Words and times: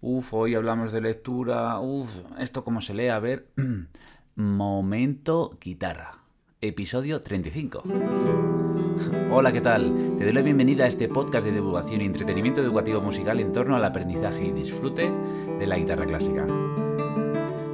Uf, 0.00 0.34
hoy 0.34 0.54
hablamos 0.54 0.92
de 0.92 1.00
lectura. 1.00 1.80
Uf, 1.80 2.08
esto 2.38 2.64
cómo 2.64 2.80
se 2.80 2.94
lee, 2.94 3.08
a 3.08 3.18
ver. 3.18 3.48
Momento 4.36 5.52
guitarra. 5.60 6.12
Episodio 6.60 7.20
35. 7.20 7.82
Hola, 9.30 9.52
¿qué 9.52 9.60
tal? 9.60 10.16
Te 10.18 10.24
doy 10.24 10.32
la 10.32 10.42
bienvenida 10.42 10.84
a 10.84 10.88
este 10.88 11.08
podcast 11.08 11.46
de 11.46 11.52
divulgación 11.52 12.02
y 12.02 12.04
entretenimiento 12.04 12.60
educativo 12.60 13.00
musical 13.00 13.40
en 13.40 13.52
torno 13.52 13.76
al 13.76 13.84
aprendizaje 13.84 14.46
y 14.46 14.52
disfrute 14.52 15.10
de 15.58 15.66
la 15.66 15.78
guitarra 15.78 16.06
clásica. 16.06 16.46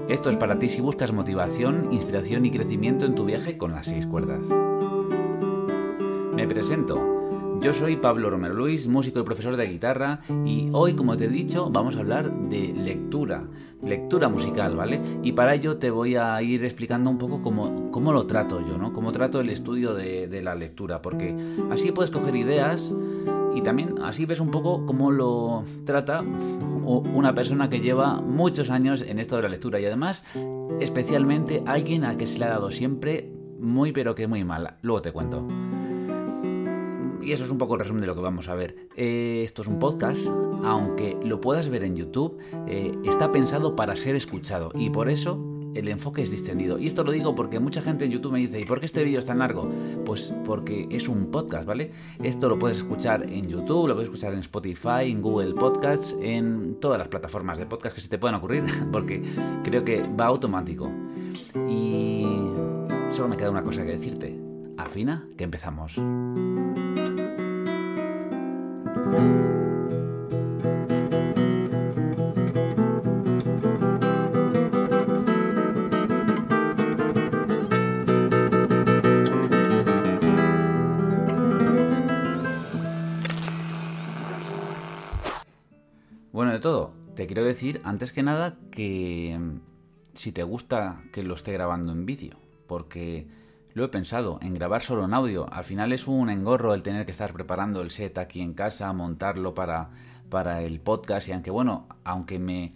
Esto 0.09 0.31
es 0.31 0.37
para 0.37 0.59
ti 0.59 0.69
si 0.69 0.81
buscas 0.81 1.13
motivación, 1.13 1.93
inspiración 1.93 2.47
y 2.47 2.51
crecimiento 2.51 3.07
en 3.07 3.15
tu 3.15 3.25
viaje 3.25 3.59
con 3.59 3.73
las 3.73 3.87
seis 3.87 4.07
cuerdas. 4.07 4.43
Me 6.35 6.47
presento. 6.47 7.12
Yo 7.63 7.73
soy 7.73 7.95
Pablo 7.95 8.29
Romero 8.29 8.55
Luis, 8.55 8.89
músico 8.89 9.21
y 9.21 9.23
profesor 9.23 9.57
de 9.57 9.69
guitarra, 9.69 10.19
y 10.45 10.69
hoy, 10.73 10.95
como 10.95 11.17
te 11.17 11.27
he 11.27 11.29
dicho, 11.29 11.71
vamos 11.71 11.95
a 11.95 12.01
hablar 12.01 12.29
de 12.49 12.73
lectura, 12.73 13.45
lectura 13.85 14.29
musical, 14.29 14.75
¿vale? 14.75 15.01
Y 15.23 15.31
para 15.31 15.55
ello 15.55 15.77
te 15.77 15.93
voy 15.93 16.17
a 16.17 16.43
ir 16.43 16.65
explicando 16.65 17.09
un 17.09 17.19
poco 17.19 17.41
cómo, 17.41 17.93
cómo 17.93 18.13
lo 18.13 18.27
trato 18.27 18.61
yo, 18.67 18.79
¿no? 18.79 18.93
Cómo 18.93 19.13
trato 19.13 19.41
el 19.41 19.49
estudio 19.49 19.95
de, 19.95 20.27
de 20.27 20.43
la 20.43 20.57
lectura, 20.57 21.01
porque 21.03 21.37
así 21.71 21.93
puedes 21.93 22.11
coger 22.11 22.35
ideas 22.35 22.93
y 23.55 23.61
también 23.63 23.95
así 24.03 24.27
ves 24.27 24.41
un 24.41 24.51
poco 24.51 24.85
cómo 24.85 25.13
lo 25.13 25.63
trata 25.85 26.21
una 26.21 27.33
persona 27.33 27.71
que 27.71 27.79
lleva 27.79 28.21
muchos 28.21 28.71
años 28.71 29.03
en 29.03 29.21
esto 29.21 29.37
de 29.37 29.43
la 29.43 29.49
lectura 29.49 29.79
y 29.79 29.87
además 29.87 30.25
especialmente 30.81 31.63
alguien 31.65 32.05
a 32.05 32.17
que 32.17 32.27
se 32.27 32.41
le 32.41 32.47
ha 32.47 32.49
dado 32.49 32.73
siempre 32.73 33.31
muy 33.61 33.93
pero 33.93 34.17
que 34.17 34.27
muy 34.27 34.43
mal. 34.43 34.79
Luego 34.83 35.01
te 35.01 35.13
cuento. 35.13 35.47
Y 37.23 37.33
eso 37.33 37.45
es 37.45 37.51
un 37.51 37.59
poco 37.59 37.75
el 37.75 37.81
resumen 37.81 38.01
de 38.01 38.07
lo 38.07 38.15
que 38.15 38.21
vamos 38.21 38.49
a 38.49 38.55
ver. 38.55 38.89
Eh, 38.97 39.43
esto 39.45 39.63
es 39.63 39.69
un 39.69 39.79
podcast, 39.79 40.27
aunque 40.65 41.17
lo 41.23 41.41
puedas 41.41 41.69
ver 41.69 41.85
en 41.85 41.97
YouTube, 41.97 42.39
eh, 42.67 42.93
está 43.05 43.31
pensado 43.31 43.77
para 43.77 43.97
ser 43.97 44.17
escuchado 44.17 44.71
y 44.75 44.91
por 44.91 45.09
eso 45.09 45.39
el 45.75 45.89
enfoque 45.89 46.23
es 46.23 46.31
distendido. 46.31 46.79
Y 46.79 46.87
esto 46.87 47.05
lo 47.05 47.13
digo 47.13 47.35
porque 47.35 47.61
mucha 47.61 47.83
gente 47.83 48.05
en 48.05 48.11
YouTube 48.11 48.33
me 48.33 48.41
dice, 48.41 48.61
¿y 48.61 48.65
por 48.65 48.81
qué 48.81 48.87
este 48.87 49.05
vídeo 49.05 49.19
es 49.19 49.27
tan 49.27 49.39
largo? 49.39 49.71
Pues 50.05 50.33
porque 50.45 50.87
es 50.91 51.09
un 51.09 51.31
podcast, 51.31 51.67
¿vale? 51.67 51.91
Esto 52.23 52.49
lo 52.49 52.59
puedes 52.59 52.79
escuchar 52.79 53.23
en 53.23 53.49
YouTube, 53.49 53.89
lo 53.89 53.95
puedes 53.95 54.09
escuchar 54.09 54.33
en 54.35 54.41
Spotify, 54.41 55.11
en 55.11 55.23
Google 55.23 55.55
Podcasts, 55.55 56.17
en 56.21 56.77
todas 56.81 56.99
las 56.99 57.09
plataformas 57.09 57.59
de 57.59 57.67
podcast 57.67 57.95
que 57.95 58.01
se 58.01 58.09
te 58.09 58.19
puedan 58.19 58.37
ocurrir, 58.37 58.65
porque 58.93 59.23
creo 59.65 59.85
que 59.85 60.03
va 60.03 60.27
automático. 60.27 60.91
Y 61.69 62.27
solo 63.11 63.29
me 63.29 63.37
queda 63.37 63.51
una 63.51 63.63
cosa 63.63 63.85
que 63.85 63.93
decirte. 63.93 64.39
Afina, 64.77 65.29
que 65.37 65.45
empezamos. 65.45 65.99
Bueno, 69.13 69.25
de 86.53 86.61
todo, 86.61 86.95
te 87.15 87.27
quiero 87.27 87.45
decir 87.45 87.83
antes 87.85 88.13
que 88.13 88.23
nada 88.23 88.57
que 88.71 89.37
mm, 89.39 89.59
si 90.15 90.33
te 90.33 90.43
gusta 90.43 91.03
que 91.13 91.23
lo 91.23 91.35
esté 91.35 91.53
grabando 91.53 91.93
en 91.93 92.07
vídeo, 92.07 92.39
porque 92.67 93.27
lo 93.75 93.85
he 93.85 93.89
pensado, 93.89 94.39
en 94.43 94.55
grabar 94.55 94.83
solo 94.83 95.05
en 95.05 95.15
audio. 95.15 95.47
Al 95.53 95.65
final 95.65 95.93
es 95.93 96.07
un 96.07 96.31
engorro 96.31 96.75
el 96.75 96.83
tener 96.83 97.05
que 97.05 97.13
estar 97.13 97.33
preparando 97.33 97.81
el 97.83 97.91
set 97.91 98.19
aquí 98.19 98.41
en 98.41 98.55
casa, 98.55 98.93
montarlo 98.93 99.55
para, 99.55 99.91
para 100.29 100.63
el 100.63 100.81
podcast. 100.81 101.29
Y 101.29 101.33
aunque 101.33 101.51
bueno, 101.51 101.89
aunque 102.05 102.39
me 102.39 102.75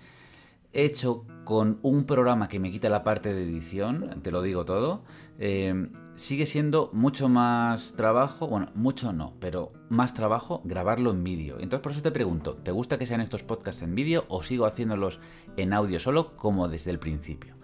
he 0.72 0.84
hecho 0.84 1.24
con 1.44 1.78
un 1.82 2.04
programa 2.04 2.48
que 2.48 2.58
me 2.58 2.70
quita 2.70 2.88
la 2.88 3.04
parte 3.04 3.32
de 3.32 3.44
edición, 3.44 4.20
te 4.22 4.30
lo 4.30 4.42
digo 4.42 4.64
todo, 4.64 5.04
eh, 5.38 5.88
sigue 6.16 6.44
siendo 6.44 6.90
mucho 6.92 7.28
más 7.28 7.94
trabajo, 7.96 8.48
bueno, 8.48 8.68
mucho 8.74 9.12
no, 9.12 9.34
pero 9.38 9.72
más 9.88 10.12
trabajo 10.12 10.60
grabarlo 10.64 11.12
en 11.12 11.24
vídeo. 11.24 11.56
Entonces 11.60 11.80
por 11.80 11.92
eso 11.92 12.02
te 12.02 12.10
pregunto, 12.10 12.56
¿te 12.56 12.72
gusta 12.72 12.98
que 12.98 13.06
sean 13.06 13.20
estos 13.20 13.42
podcasts 13.42 13.82
en 13.82 13.94
vídeo 13.94 14.24
o 14.28 14.42
sigo 14.42 14.66
haciéndolos 14.66 15.20
en 15.56 15.72
audio 15.72 15.98
solo 15.98 16.36
como 16.36 16.68
desde 16.68 16.90
el 16.90 16.98
principio? 16.98 17.54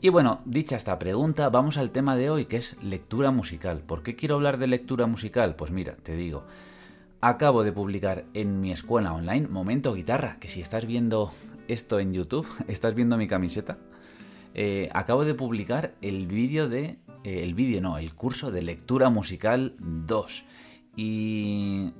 Y 0.00 0.10
bueno, 0.10 0.42
dicha 0.44 0.76
esta 0.76 0.98
pregunta, 0.98 1.48
vamos 1.48 1.78
al 1.78 1.90
tema 1.90 2.16
de 2.16 2.28
hoy, 2.28 2.44
que 2.44 2.58
es 2.58 2.76
lectura 2.82 3.30
musical. 3.30 3.80
¿Por 3.80 4.02
qué 4.02 4.14
quiero 4.14 4.34
hablar 4.34 4.58
de 4.58 4.66
lectura 4.66 5.06
musical? 5.06 5.56
Pues 5.56 5.70
mira, 5.70 5.96
te 5.96 6.14
digo, 6.14 6.44
acabo 7.22 7.64
de 7.64 7.72
publicar 7.72 8.26
en 8.34 8.60
mi 8.60 8.72
escuela 8.72 9.14
online 9.14 9.48
Momento 9.48 9.94
Guitarra, 9.94 10.36
que 10.38 10.48
si 10.48 10.60
estás 10.60 10.84
viendo 10.84 11.32
esto 11.66 11.98
en 11.98 12.12
YouTube, 12.12 12.46
estás 12.68 12.94
viendo 12.94 13.16
mi 13.16 13.26
camiseta, 13.26 13.78
eh, 14.54 14.90
acabo 14.92 15.24
de 15.24 15.34
publicar 15.34 15.94
el 16.02 16.26
vídeo 16.26 16.68
de... 16.68 16.98
Eh, 17.24 17.42
el 17.42 17.54
vídeo 17.54 17.80
no, 17.80 17.96
el 17.96 18.14
curso 18.14 18.50
de 18.50 18.62
lectura 18.62 19.08
musical 19.08 19.74
2. 19.78 20.44
Y 20.94 21.92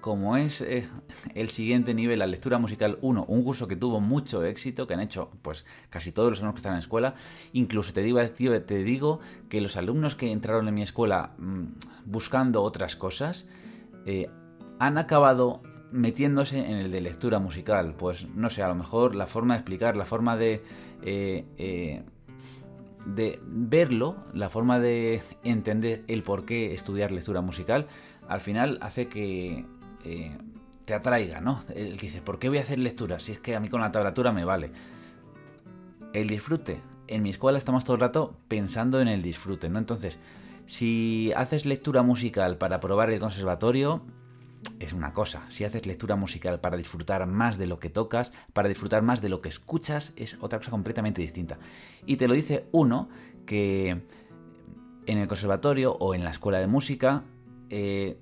como 0.00 0.36
es 0.36 0.60
eh, 0.60 0.88
el 1.34 1.48
siguiente 1.48 1.94
nivel, 1.94 2.20
la 2.20 2.26
lectura 2.26 2.58
musical 2.58 2.98
1, 3.00 3.24
un 3.26 3.42
curso 3.42 3.66
que 3.66 3.76
tuvo 3.76 4.00
mucho 4.00 4.44
éxito, 4.44 4.86
que 4.86 4.94
han 4.94 5.00
hecho 5.00 5.30
pues 5.42 5.64
casi 5.90 6.12
todos 6.12 6.30
los 6.30 6.38
alumnos 6.38 6.54
que 6.54 6.58
están 6.58 6.72
en 6.72 6.76
la 6.76 6.80
escuela, 6.80 7.14
incluso 7.52 7.92
te 7.92 8.02
digo, 8.02 8.20
te 8.22 8.84
digo 8.84 9.20
que 9.48 9.60
los 9.60 9.76
alumnos 9.76 10.14
que 10.14 10.30
entraron 10.30 10.68
en 10.68 10.74
mi 10.74 10.82
escuela 10.82 11.34
mm, 11.38 11.64
buscando 12.06 12.62
otras 12.62 12.96
cosas, 12.96 13.46
eh, 14.06 14.30
han 14.78 14.98
acabado 14.98 15.62
metiéndose 15.90 16.58
en 16.58 16.76
el 16.76 16.90
de 16.90 17.00
lectura 17.00 17.38
musical. 17.40 17.94
Pues 17.98 18.28
no 18.34 18.50
sé, 18.50 18.62
a 18.62 18.68
lo 18.68 18.74
mejor 18.74 19.14
la 19.14 19.26
forma 19.26 19.54
de 19.54 19.60
explicar, 19.60 19.96
la 19.96 20.04
forma 20.04 20.36
de... 20.36 20.62
Eh, 21.02 22.02
de 23.06 23.40
verlo, 23.42 24.16
la 24.34 24.50
forma 24.50 24.80
de 24.80 25.22
entender 25.42 26.04
el 26.08 26.22
por 26.22 26.44
qué 26.44 26.74
estudiar 26.74 27.10
lectura 27.10 27.40
musical, 27.40 27.86
al 28.28 28.42
final 28.42 28.78
hace 28.82 29.08
que 29.08 29.64
eh, 30.04 30.36
te 30.84 30.94
atraiga, 30.94 31.40
¿no? 31.40 31.60
El 31.74 31.96
que 31.96 32.06
dice, 32.06 32.22
¿por 32.22 32.38
qué 32.38 32.48
voy 32.48 32.58
a 32.58 32.62
hacer 32.62 32.78
lectura? 32.78 33.18
Si 33.18 33.32
es 33.32 33.40
que 33.40 33.54
a 33.54 33.60
mí 33.60 33.68
con 33.68 33.80
la 33.80 33.92
tablatura 33.92 34.32
me 34.32 34.44
vale. 34.44 34.70
El 36.12 36.28
disfrute. 36.28 36.80
En 37.06 37.22
mi 37.22 37.30
escuela 37.30 37.58
estamos 37.58 37.84
todo 37.84 37.94
el 37.94 38.00
rato 38.00 38.36
pensando 38.48 39.00
en 39.00 39.08
el 39.08 39.22
disfrute, 39.22 39.68
¿no? 39.68 39.78
Entonces, 39.78 40.18
si 40.66 41.32
haces 41.36 41.66
lectura 41.66 42.02
musical 42.02 42.58
para 42.58 42.80
probar 42.80 43.10
el 43.10 43.20
conservatorio, 43.20 44.02
es 44.80 44.92
una 44.92 45.12
cosa. 45.12 45.44
Si 45.48 45.64
haces 45.64 45.86
lectura 45.86 46.16
musical 46.16 46.60
para 46.60 46.76
disfrutar 46.76 47.26
más 47.26 47.58
de 47.58 47.66
lo 47.66 47.78
que 47.78 47.90
tocas, 47.90 48.32
para 48.52 48.68
disfrutar 48.68 49.02
más 49.02 49.20
de 49.20 49.28
lo 49.28 49.40
que 49.40 49.48
escuchas, 49.48 50.12
es 50.16 50.36
otra 50.40 50.58
cosa 50.58 50.70
completamente 50.70 51.22
distinta. 51.22 51.58
Y 52.06 52.16
te 52.16 52.28
lo 52.28 52.34
dice 52.34 52.66
uno 52.72 53.08
que 53.46 54.02
en 55.06 55.18
el 55.18 55.28
conservatorio 55.28 55.94
o 55.94 56.14
en 56.14 56.24
la 56.24 56.30
escuela 56.30 56.58
de 56.58 56.66
música 56.66 57.24
eh, 57.70 58.18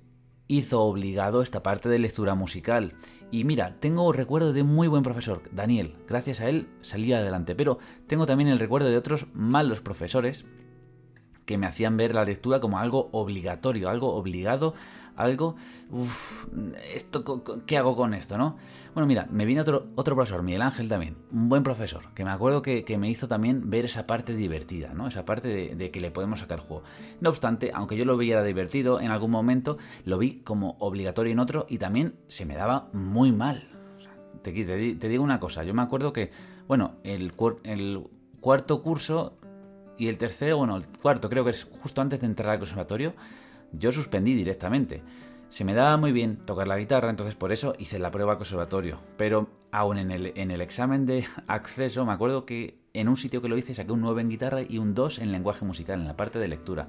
hizo 0.49 0.83
obligado 0.83 1.43
esta 1.43 1.63
parte 1.63 1.89
de 1.89 1.99
lectura 1.99 2.35
musical. 2.35 2.95
Y 3.31 3.45
mira, 3.45 3.77
tengo 3.81 4.13
recuerdo 4.13 4.53
de 4.53 4.63
muy 4.63 4.89
buen 4.89 5.03
profesor, 5.03 5.43
Daniel. 5.53 5.97
Gracias 6.09 6.41
a 6.41 6.49
él 6.49 6.69
salí 6.81 7.13
adelante. 7.13 7.55
Pero 7.55 7.79
tengo 8.07 8.27
también 8.27 8.49
el 8.49 8.59
recuerdo 8.59 8.89
de 8.89 8.97
otros 8.97 9.27
malos 9.35 9.81
profesores 9.81 10.45
que 11.45 11.59
me 11.59 11.67
hacían 11.67 11.97
ver 11.97 12.15
la 12.15 12.25
lectura 12.25 12.61
como 12.61 12.79
algo 12.79 13.09
obligatorio, 13.13 13.89
algo 13.89 14.15
obligado 14.15 14.75
algo, 15.17 15.57
uff, 15.91 16.47
esto, 16.93 17.43
¿qué 17.67 17.79
hago 17.79 17.97
con 17.97 18.15
esto, 18.15 18.37
no? 18.39 18.57
Bueno, 18.95 19.07
mira, 19.07 19.27
me 19.31 19.45
viene 19.45 19.61
otro, 19.61 19.89
otro 19.95 20.15
profesor, 20.15 20.43
Miguel 20.43 20.63
Ángel 20.63 20.89
también, 20.89 21.17
un 21.33 21.49
buen 21.49 21.63
profesor, 21.63 22.13
que 22.15 22.25
me 22.25 22.31
acuerdo 22.31 22.63
que, 22.63 22.85
me 22.99 23.11
hizo 23.11 23.29
también 23.29 23.69
ver 23.69 23.85
esa 23.85 24.07
parte 24.07 24.35
divertida, 24.35 24.95
¿no? 24.95 25.09
Esa 25.09 25.25
parte 25.25 25.75
de, 25.75 25.91
que 25.91 26.01
le 26.01 26.11
podemos 26.11 26.41
sacar 26.41 26.61
juego. 26.61 26.83
No 27.21 27.31
obstante, 27.31 27.73
aunque 27.75 27.97
yo 27.97 28.05
lo 28.05 28.17
veía 28.17 28.43
divertido, 28.43 29.01
en 29.01 29.11
algún 29.11 29.31
momento 29.31 29.79
lo 30.05 30.19
vi 30.19 30.41
como 30.41 30.77
obligatorio 30.79 31.33
en 31.33 31.39
otro 31.39 31.67
y 31.69 31.79
también 31.79 32.15
se 32.29 32.47
me 32.47 32.55
daba 32.55 32.89
muy 32.93 33.33
mal. 33.33 33.69
te, 34.43 34.53
digo 34.53 35.25
una 35.25 35.41
cosa, 35.41 35.65
yo 35.65 35.75
me 35.75 35.83
acuerdo 35.83 36.13
que, 36.13 36.31
bueno, 36.69 36.95
el, 37.05 37.33
el 37.65 38.07
cuarto 38.41 38.83
curso 38.83 39.39
y 39.99 40.09
el 40.09 40.19
tercero, 40.19 40.59
bueno, 40.59 40.77
el 40.77 40.87
cuarto 40.87 41.29
creo 41.29 41.45
que 41.45 41.51
es 41.51 41.65
justo 41.65 42.01
antes 42.01 42.21
de 42.21 42.27
entrar 42.27 42.51
al 42.51 42.59
conservatorio, 42.59 43.15
yo 43.79 43.93
suspendí 43.93 44.35
directamente. 44.35 45.03
Se 45.49 45.65
me 45.65 45.75
daba 45.75 45.97
muy 45.97 46.13
bien 46.13 46.37
tocar 46.37 46.67
la 46.67 46.79
guitarra, 46.79 47.11
entonces 47.11 47.35
por 47.35 47.53
eso 47.53 47.75
hice 47.79 47.99
la 47.99 48.11
prueba 48.11 48.37
conservatorio. 48.37 49.01
Pero 49.17 49.49
aún 49.71 49.99
en 49.99 50.11
el, 50.11 50.33
en 50.37 50.51
el 50.51 50.61
examen 50.61 51.07
de 51.07 51.25
acceso, 51.47 52.05
me 52.05 52.13
acuerdo 52.13 52.45
que 52.45 52.79
en 52.93 53.09
un 53.09 53.17
sitio 53.17 53.43
que 53.43 53.49
lo 53.49 53.57
hice 53.57 53.75
saqué 53.75 53.93
un 53.93 54.01
9 54.01 54.23
en 54.23 54.29
guitarra 54.31 54.63
y 54.63 54.79
un 54.79 54.95
2 54.95 55.19
en 55.19 55.33
lenguaje 55.33 55.65
musical, 55.65 56.01
en 56.01 56.07
la 56.07 56.17
parte 56.17 56.39
de 56.39 56.49
lectura. 56.49 56.89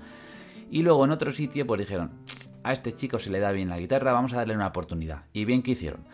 Y 0.70 0.82
luego 0.82 1.06
en 1.06 1.12
otro 1.12 1.32
sitio 1.32 1.66
pues 1.68 1.80
dijeron, 1.80 2.12
a 2.64 2.74
este 2.74 2.94
chico 2.94 3.20
se 3.20 3.30
le 3.30 3.40
da 3.40 3.52
bien 3.52 3.70
la 3.70 3.80
guitarra, 3.80 4.14
vamos 4.14 4.34
a 4.34 4.38
darle 4.38 4.56
una 4.56 4.68
oportunidad. 4.68 5.26
Y 5.34 5.46
bien 5.46 5.64
que 5.64 5.72
hicieron. 5.72 6.06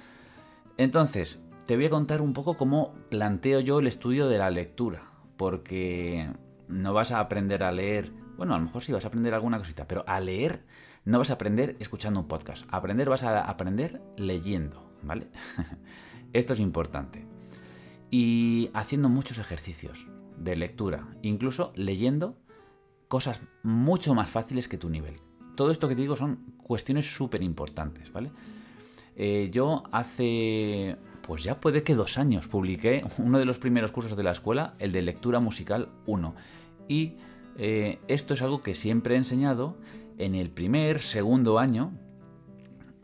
Entonces, 0.78 1.40
te 1.66 1.76
voy 1.76 1.86
a 1.86 1.90
contar 1.90 2.22
un 2.22 2.34
poco 2.34 2.58
cómo 2.58 2.94
planteo 3.10 3.60
yo 3.60 3.80
el 3.80 3.88
estudio 3.88 4.28
de 4.28 4.38
la 4.38 4.52
lectura, 4.52 5.04
porque 5.38 6.30
no 6.68 6.94
vas 6.94 7.12
a 7.12 7.20
aprender 7.20 7.64
a 7.64 7.72
leer 7.72 8.12
bueno, 8.38 8.54
a 8.56 8.58
lo 8.58 8.66
mejor 8.66 8.82
sí 8.82 8.92
vas 8.92 9.06
a 9.06 9.08
aprender 9.08 9.34
alguna 9.34 9.58
cosita, 9.58 9.88
pero 9.88 10.04
a 10.08 10.20
leer 10.20 10.64
no 11.06 11.20
vas 11.20 11.30
a 11.30 11.34
aprender 11.34 11.76
escuchando 11.80 12.20
un 12.20 12.28
podcast. 12.28 12.66
A 12.72 12.78
aprender 12.78 13.10
vas 13.10 13.24
a 13.24 13.42
aprender 13.42 14.02
leyendo, 14.18 14.92
¿vale? 15.02 15.28
Esto 16.34 16.54
es 16.54 16.60
importante. 16.60 17.26
y 18.10 18.70
haciendo 18.74 19.10
muchos 19.10 19.40
ejercicios 19.40 20.08
de 20.38 20.56
lectura, 20.56 21.08
incluso 21.22 21.74
leyendo 21.76 22.38
cosas 23.08 23.42
mucho 23.64 24.14
más 24.14 24.30
fáciles 24.30 24.68
que 24.68 24.78
tu 24.78 24.90
nivel. 24.90 25.16
Todo 25.56 25.72
esto 25.72 25.88
que 25.88 25.96
te 25.96 26.02
digo 26.02 26.16
son 26.16 26.56
cuestiones 26.64 27.06
súper 27.16 27.44
importantes, 27.44 28.12
¿vale? 28.12 28.32
Eh, 29.16 29.50
yo 29.52 29.84
hace, 29.92 30.98
pues 31.22 31.44
ya 31.44 31.60
puede 31.60 31.84
que 31.84 31.94
dos 31.94 32.18
años, 32.18 32.48
publiqué 32.48 33.06
uno 33.20 33.38
de 33.38 33.46
los 33.46 33.60
primeros 33.60 33.92
cursos 33.92 34.18
de 34.18 34.24
la 34.24 34.32
escuela, 34.32 34.76
el 34.80 34.92
de 34.92 35.04
lectura 35.04 35.40
musical 35.40 35.90
1. 36.08 36.36
Y 36.88 37.18
eh, 37.58 38.00
esto 38.08 38.34
es 38.34 38.42
algo 38.42 38.62
que 38.62 38.76
siempre 38.76 39.16
he 39.16 39.18
enseñado 39.18 39.78
en 40.18 40.36
el 40.36 40.50
primer, 40.50 41.02
segundo 41.02 41.60
año, 41.60 41.94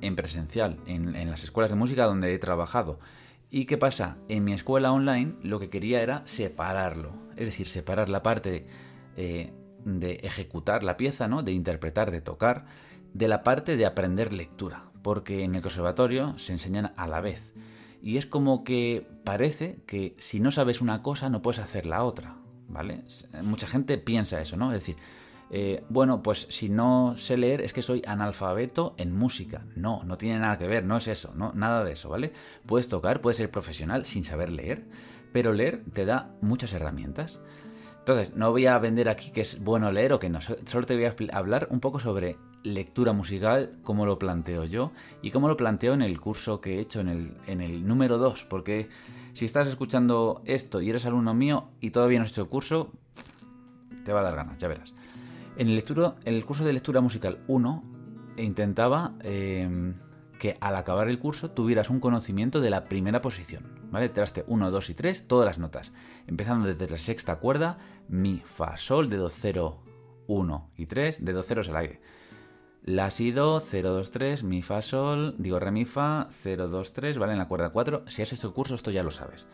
en 0.02 0.16
presencial, 0.16 0.78
en, 0.86 1.30
las 1.30 1.44
escuelas 1.44 1.70
de 1.70 1.76
música 1.76 2.06
donde 2.06 2.34
he 2.34 2.40
trabajado. 2.40 3.00
¿Y 3.50 3.66
qué 3.66 3.78
pasa? 3.78 4.18
En 4.28 4.44
mi 4.44 4.54
escuela 4.54 4.92
online 4.92 5.36
lo 5.42 5.60
que 5.60 5.70
quería 5.70 6.02
era 6.02 6.22
separarlo. 6.26 7.14
Es 7.36 7.48
decir, 7.48 7.68
separar 7.68 8.10
la 8.10 8.22
parte 8.22 8.68
eh, 9.18 9.54
de 9.86 10.14
ejecutar 10.24 10.84
la 10.84 10.98
pieza, 10.98 11.28
¿no? 11.28 11.42
De 11.42 11.52
interpretar, 11.52 12.12
de 12.12 12.22
tocar, 12.22 12.66
de 13.14 13.28
la 13.28 13.44
parte 13.44 13.76
de 13.76 13.86
aprender 13.86 14.34
lectura. 14.34 14.92
Porque 15.02 15.44
en 15.44 15.56
el 15.56 15.62
conservatorio 15.62 16.38
se 16.38 16.54
enseñan 16.54 16.94
a 16.96 17.08
la 17.08 17.22
vez. 17.22 17.54
Y 18.02 18.18
es 18.18 18.26
como 18.26 18.64
que 18.64 19.08
parece 19.26 19.82
que 19.86 20.16
si 20.20 20.40
no 20.40 20.52
sabes 20.52 20.82
una 20.82 21.02
cosa 21.02 21.30
no 21.30 21.42
puedes 21.42 21.60
hacer 21.60 21.86
la 21.86 22.04
otra. 22.04 22.39
¿Vale? 22.70 23.04
Mucha 23.44 23.68
gente 23.68 23.98
piensa 23.98 24.40
eso, 24.40 24.56
¿no? 24.56 24.72
Es 24.72 24.80
decir, 24.80 24.96
eh, 25.50 25.84
bueno, 25.90 26.22
pues 26.22 26.46
si 26.50 26.70
no 26.70 27.16
sé 27.18 27.36
leer 27.36 27.62
es 27.62 27.74
que 27.74 27.82
soy 27.82 28.04
analfabeto 28.06 28.94
en 28.98 29.16
música. 29.16 29.66
No, 29.76 30.04
no 30.04 30.18
tiene 30.18 30.40
nada 30.40 30.58
que 30.58 30.68
ver, 30.68 30.86
no 30.86 30.98
es 30.98 31.08
eso, 31.08 31.34
no, 31.36 31.52
nada 31.54 31.84
de 31.84 31.94
eso, 31.94 32.10
¿vale? 32.10 32.32
Puedes 32.66 32.88
tocar, 32.88 33.22
puedes 33.22 33.38
ser 33.38 33.50
profesional 33.50 34.06
sin 34.06 34.24
saber 34.24 34.52
leer, 34.52 34.86
pero 35.34 35.54
leer 35.54 35.84
te 35.94 36.06
da 36.06 36.36
muchas 36.42 36.74
herramientas. 36.74 37.40
Entonces, 38.00 38.36
no 38.36 38.52
voy 38.52 38.68
a 38.68 38.78
vender 38.80 39.10
aquí 39.10 39.32
que 39.32 39.42
es 39.42 39.60
bueno 39.60 39.92
leer 39.92 40.14
o 40.14 40.20
que 40.20 40.30
no, 40.30 40.40
solo 40.42 40.86
te 40.86 40.96
voy 40.96 41.06
a 41.06 41.38
hablar 41.38 41.68
un 41.72 41.80
poco 41.80 42.00
sobre 42.00 42.38
lectura 42.64 43.14
musical, 43.14 43.80
cómo 43.84 44.06
lo 44.06 44.20
planteo 44.20 44.66
yo 44.66 44.92
y 45.22 45.32
cómo 45.32 45.48
lo 45.48 45.58
planteo 45.58 45.94
en 45.94 46.02
el 46.02 46.20
curso 46.20 46.62
que 46.62 46.76
he 46.76 46.80
hecho 46.80 47.00
en 47.00 47.08
el, 47.08 47.38
en 47.48 47.62
el 47.62 47.88
número 47.88 48.18
2, 48.18 48.46
porque 48.46 48.90
si 49.40 49.46
estás 49.46 49.70
escuchando 49.70 50.42
esto 50.44 50.82
y 50.82 50.90
eres 50.90 51.06
alumno 51.06 51.34
mío 51.34 51.70
y 51.80 51.92
todavía 51.92 52.20
no 52.20 52.26
has 52.26 52.32
hecho 52.32 52.42
el 52.42 52.50
curso, 52.50 52.92
te 54.04 54.12
va 54.12 54.20
a 54.20 54.24
dar 54.24 54.36
ganas, 54.36 54.58
ya 54.58 54.68
verás. 54.68 54.94
En 55.56 55.70
el, 55.70 55.82
el 56.26 56.46
curso 56.46 56.66
de 56.66 56.74
lectura 56.74 57.00
musical 57.00 57.40
1 57.48 57.84
intentaba 58.36 59.14
em, 59.22 59.96
que 60.40 60.58
al 60.60 60.76
acabar 60.76 61.08
el 61.08 61.20
curso 61.20 61.52
tuvieras 61.52 61.90
un 61.90 62.02
conocimiento 62.02 62.60
de 62.60 62.70
la 62.70 62.90
primera 62.90 63.22
posición, 63.22 63.64
¿vale? 63.90 64.10
Traste 64.10 64.44
1, 64.46 64.72
2 64.72 64.90
y 64.90 64.94
3, 64.94 65.28
todas 65.30 65.46
las 65.46 65.58
notas, 65.58 65.94
empezando 66.28 66.68
desde 66.68 66.90
la 66.90 66.98
sexta 66.98 67.38
cuerda, 67.38 67.78
mi, 68.10 68.42
fa, 68.44 68.76
sol, 68.76 69.08
dedo 69.08 69.30
0, 69.30 69.82
1 70.28 70.72
y 70.76 70.86
3, 70.86 71.24
dedo 71.24 71.44
0 71.44 71.62
es 71.62 71.70
el 71.70 71.78
aire. 71.78 72.02
La, 72.90 73.12
si, 73.12 73.32
do, 73.32 73.60
0, 73.60 73.92
2, 73.92 74.10
3, 74.10 74.44
mi, 74.44 74.64
fa, 74.64 74.82
sol, 74.82 75.36
digo 75.38 75.60
re, 75.60 75.70
mi, 75.70 75.86
fa, 75.86 76.28
0, 76.32 76.70
2, 76.70 76.94
3, 76.94 77.20
¿vale? 77.20 77.34
En 77.34 77.38
la 77.38 77.48
cuerda 77.48 77.70
4, 77.70 78.06
si 78.08 78.24
has 78.24 78.34
hecho 78.34 78.48
el 78.48 78.54
curso 78.56 78.74
esto 78.74 78.90
ya 78.90 79.04
lo 79.04 79.12
sabes. 79.12 79.48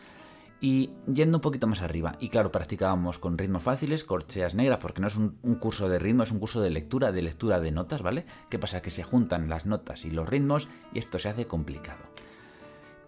Y 0.58 0.92
yendo 1.06 1.36
un 1.36 1.42
poquito 1.42 1.66
más 1.66 1.82
arriba, 1.82 2.16
y 2.18 2.30
claro, 2.30 2.50
practicábamos 2.50 3.18
con 3.18 3.36
ritmos 3.36 3.62
fáciles, 3.62 4.04
corcheas 4.04 4.54
negras, 4.54 4.78
porque 4.80 5.02
no 5.02 5.06
es 5.06 5.16
un, 5.16 5.32
curso 5.60 5.90
de 5.90 5.98
ritmo, 5.98 6.22
es 6.22 6.30
un 6.30 6.38
curso 6.38 6.62
de 6.62 6.70
lectura, 6.70 7.12
de 7.12 7.20
lectura 7.20 7.60
de 7.60 7.72
notas, 7.72 8.00
¿vale? 8.00 8.24
¿Qué 8.48 8.58
pasa? 8.58 8.80
Que 8.80 8.88
se 8.88 9.02
juntan 9.02 9.50
las 9.50 9.66
notas 9.66 10.06
y 10.06 10.10
los 10.10 10.26
ritmos 10.26 10.70
y 10.94 10.98
esto 10.98 11.18
se 11.18 11.28
hace 11.28 11.46
complicado. 11.46 12.06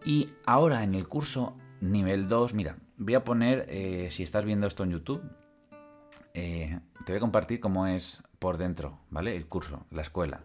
Y 0.04 0.28
ahora 0.44 0.84
en 0.84 0.94
el 0.94 1.08
curso 1.08 1.56
nivel 1.80 2.28
2, 2.28 2.52
mira, 2.52 2.76
voy 2.98 3.14
a 3.14 3.24
poner, 3.24 3.64
eh, 3.70 4.08
si 4.10 4.24
estás 4.24 4.44
viendo 4.44 4.66
esto 4.66 4.84
en 4.84 4.90
YouTube, 4.90 5.22
eh, 6.34 6.80
te 7.06 7.12
voy 7.12 7.16
a 7.16 7.20
compartir 7.20 7.60
cómo 7.60 7.86
es 7.86 8.22
por 8.38 8.58
dentro, 8.58 9.00
¿vale? 9.10 9.36
El 9.36 9.46
curso, 9.46 9.86
la 9.90 10.02
escuela. 10.02 10.44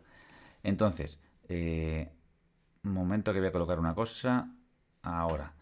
Entonces, 0.64 1.20
eh, 1.50 2.12
momento 2.84 3.34
que 3.34 3.40
voy 3.40 3.50
a 3.50 3.52
colocar 3.52 3.80
una 3.80 3.96
cosa. 3.96 4.50
Ahora 5.02 5.54